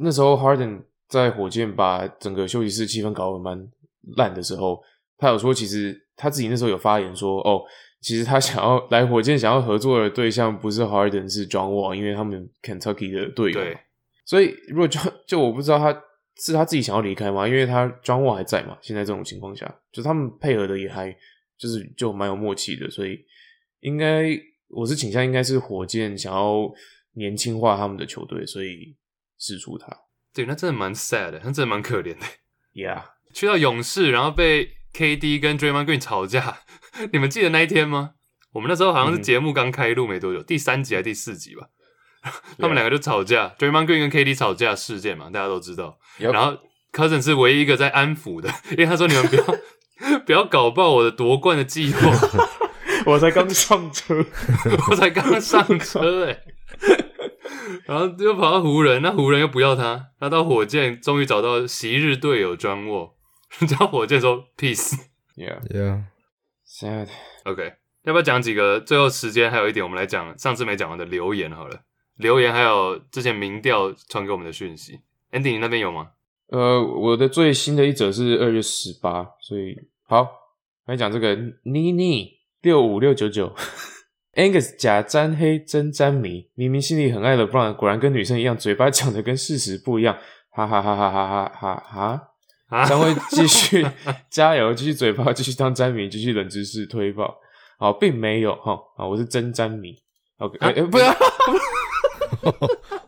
[0.00, 3.68] 那时候 Harden 在火箭把整个休息室气氛搞得蛮
[4.16, 4.82] 烂的时候，
[5.16, 7.62] 他有说，其实他自己那时候有发言说，哦，
[8.00, 13.60] 其实他想要来火箭想要合作的对象不是 Harden 是 John Wall，因为他们 Kentucky 的队友。
[13.60, 13.78] 对，
[14.24, 16.02] 所以如果就就我不知道他
[16.36, 17.48] 是他自己想要离开吗？
[17.48, 21.16] 因为他 John Wall 还在嘛，现在这种情况下，就他们配合的也还
[21.58, 23.18] 就是就蛮有默契的，所以
[23.80, 24.30] 应该
[24.68, 26.70] 我是倾向应该是火箭想要
[27.12, 28.96] 年轻化他们的球队，所以
[29.38, 29.86] 试出他。
[30.34, 32.26] 对，那真的蛮 sad 的，那真的蛮可怜的。
[32.74, 33.02] Yeah，
[33.32, 36.58] 去到勇士，然后被 KD 跟 Draymond Green 吵架，
[37.12, 38.12] 你们记得那一天吗？
[38.52, 41.68] 我们那时候好像是嗯节目刚开录没多久，第三集还是第四集吧，
[42.58, 45.98] 他们两个就吵架，Draymond Green 跟 KD 吵架事件嘛，大家都知道。
[46.18, 46.58] 然后
[46.92, 49.44] Cousin 是唯一一个在安抚的，因为他说你们不要
[50.26, 52.10] 不要搞爆我的夺冠的计划，
[53.06, 54.14] 我才刚上车，
[54.90, 56.42] 我才刚上车哎、
[57.86, 63.14] 然后又跑到湖人，那湖人又不要他，他到火箭终于找到昔日队友专沃，
[63.68, 66.02] 叫火箭说 peace，yeah yeah
[66.66, 67.08] sad
[67.44, 67.74] OK，
[68.04, 68.80] 要不要讲几个？
[68.80, 71.80] 最后时间还有一点，我们来讲上次没讲完的留言好了。
[72.16, 75.00] 留言还有之前民调传给我们的讯息
[75.32, 76.08] ，Andy 你那边有吗？
[76.48, 79.74] 呃，我的最新的一则是二月十八，所以
[80.06, 80.28] 好
[80.86, 82.30] 来讲这个妮妮
[82.62, 83.52] 六五六九九
[84.34, 90.16] ，Angus 假沾黑真沾迷，明明心里很爱 LeBron，果然跟女生一样，嘴巴讲的跟事实不一样，
[90.50, 92.22] 哈哈哈哈哈哈哈哈！
[92.68, 93.86] 啊，将会继续
[94.30, 97.34] 加油，继续嘴炮，继续当詹迷，继续冷知识推爆。
[97.78, 99.94] 好，并没有哈啊，我是真詹迷。
[100.38, 101.12] OK，哎、啊哎不要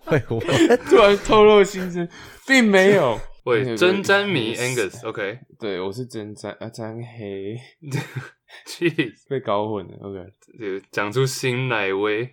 [0.08, 0.40] 会我
[0.88, 2.08] 突然透露心声，
[2.46, 3.20] 并没有。
[3.44, 7.56] 喂，真詹迷 Angus，OK，、对，我是真詹啊，詹黑
[8.66, 9.96] Jeez，被搞混了。
[10.02, 10.18] OK，
[10.58, 12.30] 这个讲出新奶威，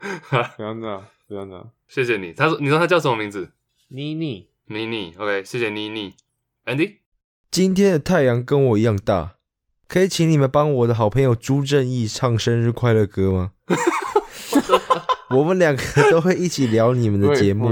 [0.56, 1.70] 不要闹，不要闹。
[1.88, 2.32] 谢谢你。
[2.32, 3.50] 他说，你说他叫什么名字？
[3.88, 6.14] 妮妮，妮妮，OK，谢谢妮妮。
[6.64, 6.98] Andy，
[7.50, 9.36] 今天的太阳跟我一样大，
[9.86, 13.52] 可以请你们帮我的好朋友朱正义唱生日快乐歌吗？
[15.36, 17.70] 我们两个都会一起聊你们的节目？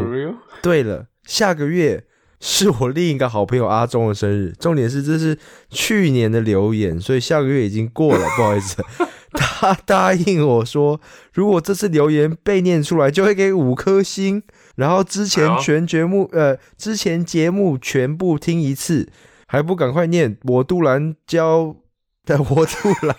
[0.62, 2.04] 对了，下个月
[2.40, 5.38] 是我另一个好朋友阿忠的生日，重点是这是
[5.70, 8.82] 去年的留言，所以下个月已经过了，不好意思。
[9.32, 10.98] 他答应我说，
[11.34, 14.42] 如果这次留言被念出来，就会给五颗星。
[14.76, 19.08] 然后之前全节目呃，之前节目全部听一次，
[19.46, 20.38] 还不赶快念？
[20.44, 21.76] 我杜兰骄，
[22.24, 23.16] 的， 我杜兰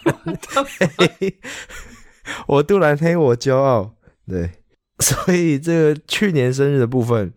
[0.97, 1.37] 黑，
[2.47, 3.96] 我杜兰黑，我骄傲。
[4.27, 4.51] 对，
[4.99, 7.31] 所以这个去年生日的部分，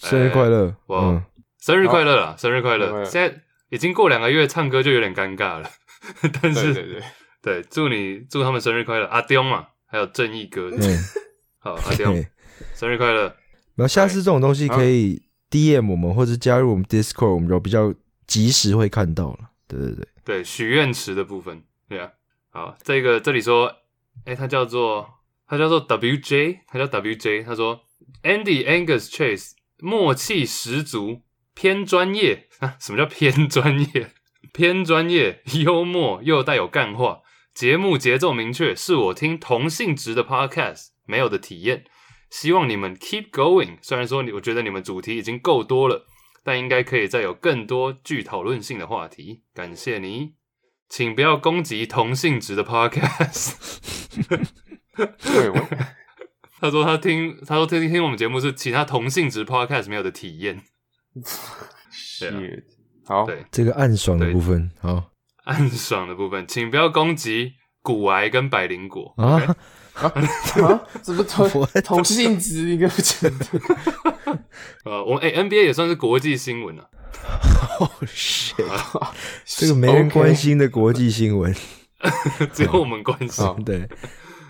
[0.00, 0.74] 生日快乐。
[0.86, 1.24] 哇嗯，
[1.60, 2.36] 生日快乐啦！
[2.38, 3.04] 生日快乐！
[3.04, 5.68] 现在已经过两个月，唱歌就有点尴尬了。
[6.40, 7.02] 但是对对对，
[7.42, 10.78] 对祝你祝他们生日快乐，阿刁嘛，还有正义哥，嗯，
[11.58, 12.12] 好阿刁。
[12.74, 13.22] 生日快乐！
[13.74, 17.92] 然后下次这种东西可以 DM 我们，或者加入我们 Discord，我们就比较
[18.26, 19.50] 及时会看到了。
[19.68, 22.10] 对对对，对许愿池的部分，对啊，
[22.50, 23.70] 好，这个这里说，
[24.24, 25.06] 哎，它叫做
[25.48, 27.80] 他叫做 WJ，他叫 WJ，他说
[28.22, 31.22] Andy Angus Chase 默契十足，
[31.54, 34.10] 偏专业啊， 什么叫偏专业？
[34.52, 37.20] 偏专业，幽默又带有干话，
[37.54, 41.84] 节目节奏明确，是我听同性质的 podcast 没有的体验。
[42.30, 43.78] 希望你们 keep going。
[43.82, 46.06] 虽然说你，我觉得你们主题已经够多了，
[46.42, 49.42] 但应该可以再有更多具讨论性的话题。
[49.54, 50.34] 感谢你，
[50.88, 53.52] 请不要攻击同性质的 podcast。
[54.96, 55.68] 对我
[56.60, 60.62] 他说他听，他说听听我们节目是其他同性质 podcast 没有的体验。
[62.20, 62.32] 对啊。
[62.32, 62.62] Shit
[63.06, 65.10] 好，对，这个暗爽的部分，好。
[65.44, 69.14] 暗爽的部分，请不要攻击骨癌跟百灵果。
[69.16, 69.54] 啊，
[69.94, 70.12] 啊，
[71.02, 71.48] 怎么同
[71.84, 74.44] 同性质一个不承认？
[74.84, 76.84] 呃，我哎、NBA 也算是国际新闻啊。
[77.78, 78.64] 哦 shit，
[79.44, 81.54] 这个没人关心的国际新闻，
[82.52, 83.44] 只有我们关心。
[83.44, 83.88] 好对，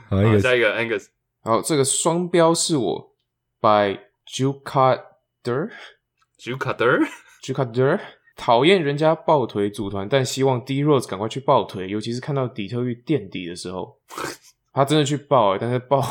[0.09, 1.07] 好一好，个下一个 Angus
[1.43, 3.15] 好，这个双标是我
[3.61, 5.71] by Jukader
[6.41, 8.01] Jukader，Jukader。
[8.37, 13.99] 讨厌人家抱腿组团，但希望 D Rose 赶快去抱腿，尤其是看到底特律垫底的时候，
[14.75, 16.05] 他真的去抱、欸，但是抱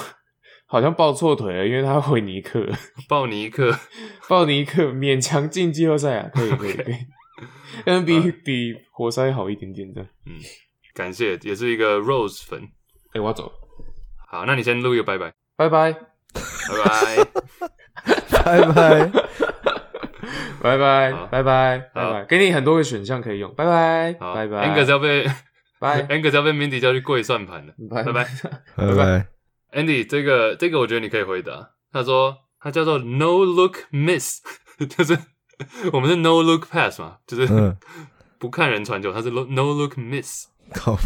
[0.65, 2.67] 好像抱错腿了，因为他回尼克，
[3.07, 3.77] 抱尼克。
[4.27, 6.95] 抱尼克勉强进季后赛啊，可以可以可以，
[7.85, 10.39] 但是比比活塞好一点点的，嗯。
[10.95, 12.67] 感谢，也是一个 Rose 粉。
[13.13, 13.53] 哎、我要走了，
[14.35, 15.93] 好，那你先录一个拜拜，拜拜。
[15.93, 17.23] 拜拜。
[18.43, 19.11] 拜拜。
[20.61, 21.13] 拜拜。
[21.31, 21.79] 拜拜。
[21.93, 24.13] 拜拜，给你很多个选项可以用，拜拜。
[24.19, 24.33] 好。
[24.33, 25.25] 拜拜，Angus 要被
[25.79, 26.03] 拜。
[26.11, 27.73] Angus 要被 Mindy 叫去跪算盘了。
[27.89, 28.11] 拜拜。
[28.75, 28.95] 拜拜。
[28.95, 29.27] 拜。
[29.79, 31.69] Andy，这个这个我觉得你可以回答。
[31.93, 34.41] 他说他叫做 No Look Miss，
[34.89, 35.17] 就是
[35.93, 37.77] 我们是 No Look Pass 嘛，就是嗯。
[38.37, 40.47] 不看人传球，他是 No Look Miss。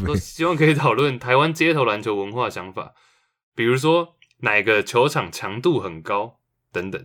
[0.05, 2.93] 说希望可以讨论台湾街头篮球文化想法，
[3.55, 6.39] 比如说哪个球场强度很高
[6.71, 7.03] 等等，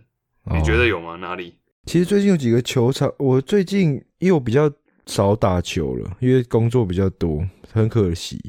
[0.51, 1.15] 你觉得有吗？
[1.17, 1.55] 哪里？
[1.85, 4.71] 其实最近有几个球场，我最近因为我比较
[5.05, 8.39] 少打球了，因为工作比较多，很可惜。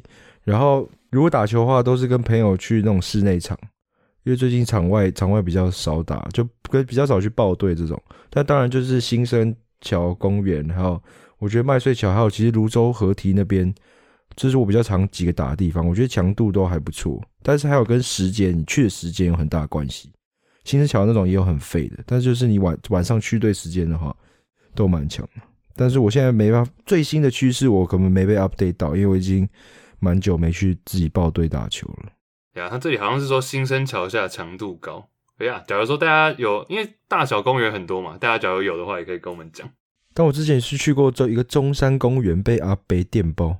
[0.44, 3.58] 然后如果打球的话，都是跟朋友去那种室内场，
[4.22, 8.00] 因为最近场外场外比较少打，就跟比较少去报队这种。
[8.30, 11.02] 但当然就是新生桥公园，还有
[11.38, 13.74] 我觉得麦穗桥，还有其实泸州河堤那边，
[14.36, 17.20] 这是我比较常几个打的地方，我觉得强度都还不错。
[17.42, 20.12] 但是还有跟时间，你去的时间有很大的关系。
[20.64, 24.14] 新生桥那种也有很废的，但是就是你晚晚上去对时间的话，
[24.74, 25.42] 都蛮强的。
[25.74, 29.48] 但是我现在没办法，最新的趋势我可能没被 update 到，因为我已经
[30.00, 32.12] 蛮久没去自己报队打球了。
[32.60, 35.08] 呀，他这里好像是说新生桥下强度高。
[35.38, 39.68] 哎呀，假如说大家有，因为大小公园很多嘛，大家假如有的话，也可以跟我们讲。
[40.14, 43.58] 但我之前是去过这一个中山公园，被阿北电爆，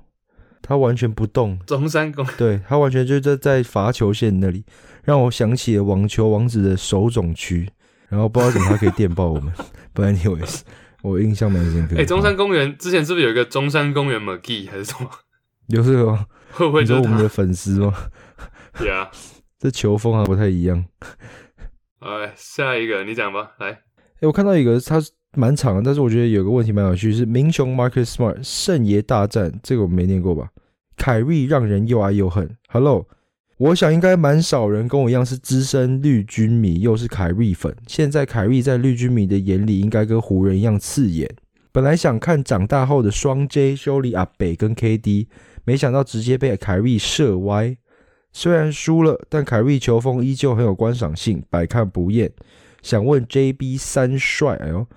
[0.61, 4.65] 他完全不动，中山公对他完全就在在罚球线那里，
[5.03, 7.69] 让我想起了网球王子的手冢区，
[8.09, 9.51] 然后不知道怎么他可以电爆我们。
[9.93, 10.61] 不然 anyways，
[11.01, 12.01] 我印象蛮深刻的。
[12.01, 15.09] 哎、中山公园之前是不是有一个中山公园 McGee 还是什么？
[15.67, 16.25] 有这个吗？
[16.51, 17.93] 会不会你就是我们的粉丝吗？
[18.85, 19.09] 呀？
[19.59, 20.85] 这球风还不太一样。
[21.99, 23.71] 哎，下一个你讲吧，来。
[23.71, 23.81] 哎、
[24.21, 30.49] 我看到一个，他是蛮长，但是我觉得有个问题蛮有趣，是明雄 Marcus Smart 圣爷大战，这个我没念过吧？
[30.95, 32.49] 凯瑞让人又爱又恨。
[32.69, 33.07] Hello，
[33.57, 37.75] 我想应该蛮少人跟我一样是资深绿军迷，又是凯瑞粉。
[37.85, 41.29] 现在凯瑞在绿军迷的眼里，应该跟湖人一样刺眼。
[41.71, 45.27] 本来想看长大后的双 J 修理阿北跟 KD，
[45.63, 47.77] 没想到直接被凯瑞射歪。
[48.33, 52.31] 虽然输了，但凯瑞球风依旧很有观赏性，百看不厌。
[52.81, 54.87] 想问 JB 三帅，哎呦，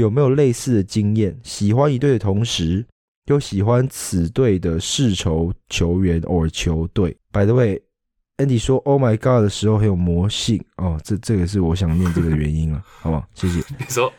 [0.00, 1.38] 有没有类似的经验？
[1.42, 2.84] 喜欢一队的同时，
[3.26, 7.16] 又喜欢此队的世仇球员或球队。
[7.32, 13.24] By the way，Andy 说 “Oh my God” 的时候很有魔性哦，这这个是我想念这个的原因了， 好不好？
[13.34, 13.58] 谢谢。
[13.78, 14.12] 你说，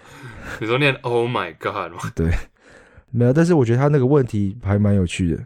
[0.59, 1.99] 你说念 Oh my God 吗？
[3.09, 5.43] 没有，但是我觉得他那个问题还蛮有趣的，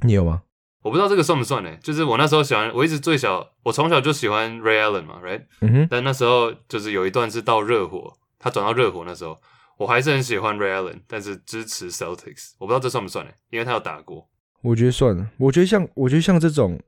[0.00, 0.42] 你有吗？
[0.82, 1.70] 我不知道这个算不算呢？
[1.82, 5.42] 就是我那时候喜欢，我一直最小，我从小就喜欢 Ray Allen 嘛，Right？
[5.60, 9.38] 嗯哼，但那时候就是有一段是到热火，他转到热火那时候，
[9.78, 12.52] 我还是很喜欢 Ray Allen，但是支持 Celtics。
[12.58, 13.32] 我不知道这算不算呢？
[13.50, 14.28] 因为他有打过。
[14.62, 15.30] 我觉得算了。
[15.38, 16.80] 我觉得像我觉得像这种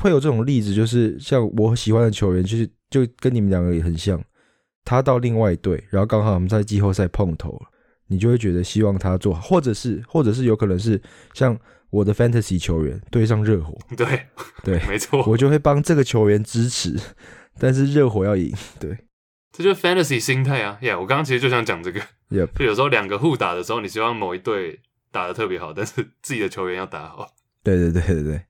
[0.00, 4.22] 会有这种例子，就是像我喜欢的球员，就是就跟你们两个也很像。
[4.84, 7.66] 他到另外一队，然后刚好我们在季后赛碰头了，
[8.06, 11.02] 你就会觉得希望他做好，或者是或者是有可能是
[11.34, 11.58] 像
[11.90, 14.06] 我的 fantasy 球员对上热火，对
[14.62, 16.94] 对没错，我就会帮这个球员支持，
[17.58, 18.96] 但是热火要赢，对
[19.50, 20.78] 这就是 fantasy 心态啊。
[20.80, 27.28] Yeah，我刚刚其实就想讲这个，，Yep，就有时候两个互打的时候，你希望某一队打的特别好，但是 自己的球员要打好。
[27.62, 28.46] 对对对对对，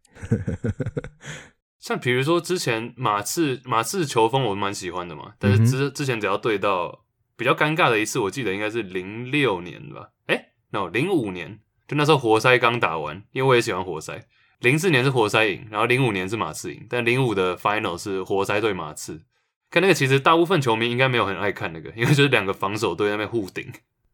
[1.78, 7.04] 像比如说之前马刺马刺球风我蛮喜欢的嘛，但是嗯之、之前只要对到
[7.36, 14.26] 比较尴尬的一次，我记得应该是零六年吧，哎、n o 零五年，就那时候活塞刚打完，因为我也喜欢活塞。
[14.60, 19.22] 零四年是活塞赢，然后零五年是马刺赢，但零五的 final 是活塞对马刺。
[19.70, 23.66] 看那个，其实大部分球迷应该没有很爱看那个，因为就是两个防守队在那边互顶。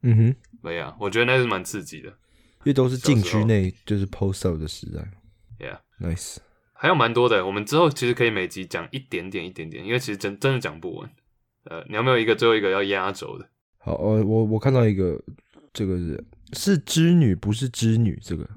[0.03, 2.09] 嗯哼，因对呀，我觉得那是蛮刺激的。
[2.09, 5.00] 因为都是禁区内就是 post 的时代
[5.59, 6.38] Yeah，，nice。
[6.72, 11.11] 还有蛮多的，我们之后其实可以每集讲一点点一点点，因为其实真真的讲不完。
[11.64, 13.48] 呃，你有没有一个最后一个要压轴的？
[13.78, 15.20] 好，呃，我我看到一个，
[15.72, 18.18] 这个是是织女，不是织女。
[18.20, 18.48] 这个，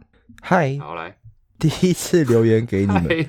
[0.41, 1.15] 嗨，好来，
[1.57, 3.25] 第一次留言给你们，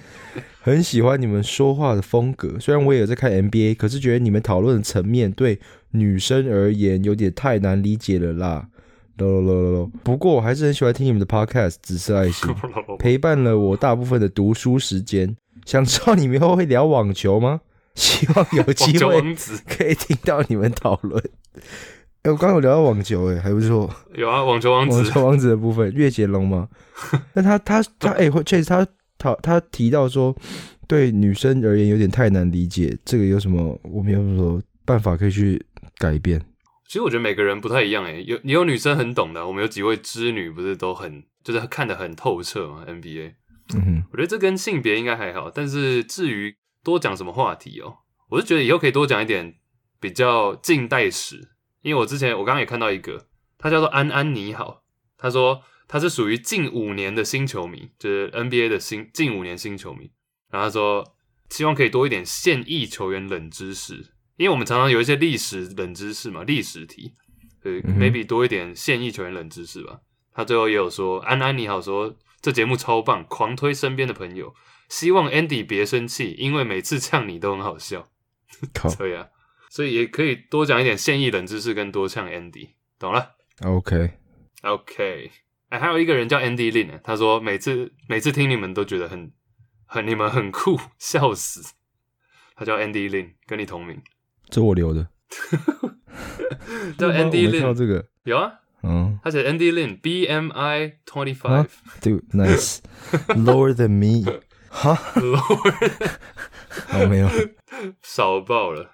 [0.61, 2.59] 很喜欢你们说话的风格。
[2.59, 5.59] 虽然我也有在看 NBA，可是觉得你们讨论的层面对
[5.93, 8.69] 女生而言有点太难理解了啦。
[9.19, 9.91] 喽喽喽喽喽。
[10.03, 12.51] 不过我还是很喜欢听你们的 podcast《紫色爱心》，
[12.99, 15.37] 陪伴了我大部分的读书时间。
[15.65, 17.61] 想知道你们以后会聊网球吗？
[17.95, 19.23] 希望有机会
[19.67, 21.23] 可以听到你们讨论。
[22.27, 23.89] 哎、我刚刚有聊到网球、哎，还不错。
[24.15, 26.69] 有啊，网球王子网球王子的部分，月杰龙吗？
[27.35, 28.85] 那他他他哎，会确实他
[29.17, 30.35] 他他提到说，
[30.89, 35.65] 对女生而言有点太难理解，这个有什么我们有什么办法可以去
[35.99, 36.41] 改变？
[36.89, 43.35] 其实我觉得每个人不太一样诶，有也有女生很懂的，我们有几位织女不是都很就是看得很透彻嘛？NBA，
[43.77, 47.99] 嗯哼，我觉得这跟性别应该还好，但是至于多讲什么话题哦，
[48.31, 49.55] 我是觉得以后可以多讲一点
[50.01, 51.37] 比较近代史，
[51.87, 54.83] 因为我之前我刚刚也看到一个，他叫做安安你好，
[55.17, 60.11] 他说他是属于近五年的新球迷，就是 NBA 的新近五年新球迷，
[60.51, 61.15] 然后他说
[61.49, 63.95] 希望可以多一点现役球员冷知识，
[64.37, 67.15] 因为我们常常有一些历史冷知识嘛，历史题，
[67.63, 70.01] 所以嗯 maybe 多一点现役球员冷知识吧。
[70.33, 74.53] 他最后也有说安安你好说这节目超棒，狂推身边的朋友，
[74.89, 78.09] 希望 Andy 别生气，因为每次呛你都很好笑。
[78.75, 79.29] 靠对啊，
[79.77, 85.31] 所以也可以多讲一点现役冷知识，跟多呛 Andy，懂了，OK，？OK，
[85.69, 89.31] 哎，还有一个人叫 Andy Lin，呢他说每次每次听你们都觉得很
[89.85, 91.75] 很你们很酷，笑死。
[92.55, 94.01] 他叫 Andy Lin，跟你同名，
[94.49, 95.09] 这我留的。
[96.97, 98.51] 叫 Andy Lin，这个，有啊，
[98.83, 101.69] 嗯，他写 Andy Lin B M I twenty 啊 five。
[102.01, 104.25] 对，nice，lower than me，
[104.71, 106.17] 哈，lower，，
[106.87, 107.29] 好 没有，
[108.01, 108.93] 少爆了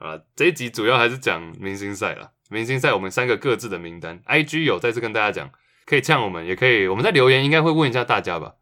[0.00, 0.18] 啊！
[0.34, 2.32] 这一集主要还是讲明星赛了。
[2.48, 5.52] 明星赛我们三个各自的名单，IG 有再次跟大家讲，
[5.84, 8.54] 可以呛我们，也可以我们在留言应该会问一下大家吧，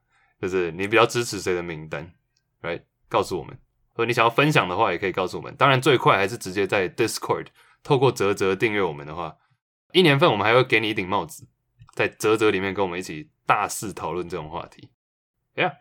[0.43, 2.13] 就是你比较支持谁的名单
[2.61, 2.83] ，right？
[3.09, 3.57] 告诉我们，
[3.95, 5.55] 或者你想要分享的话，也可以告诉我们。
[5.57, 7.47] 当然最快还是直接在 Discord
[7.83, 9.37] 透过泽泽订阅我们的话，
[9.93, 11.47] 一年份我们还会给你一顶帽子，
[11.95, 14.91] 在泽泽里面跟我们一起大肆讨论这种话题。
[15.55, 15.77] Yeah，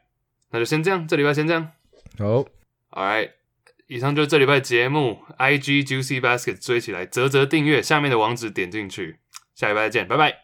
[0.51, 1.72] 那就先这样，这礼拜先这样。
[2.18, 2.45] 好
[2.91, 3.32] ，Alright，
[3.88, 9.18] 以上就是这礼拜节目，IG Juicy Basket 追起来，啧啧订阅，下面的网址点进去，
[9.56, 10.36] 下礼拜再见，拜拜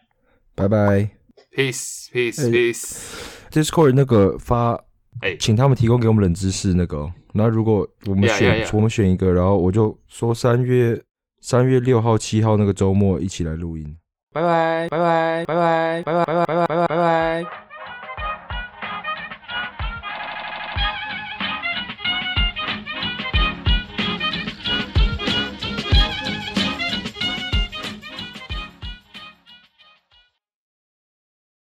[0.54, 1.10] 拜拜。
[1.54, 4.82] ，Peace Peace 哎 Peace，Discord 那个发，
[5.20, 8.70] 哎请他们提供给我们冷知识那个哦，然后如果我们选 yeah, yeah.
[8.74, 10.98] 我们选一个，然后我就说三月
[11.40, 13.96] 三月六号、七号那个周末一起来录音。
[14.32, 17.63] 拜拜拜拜拜拜拜拜拜拜拜拜拜。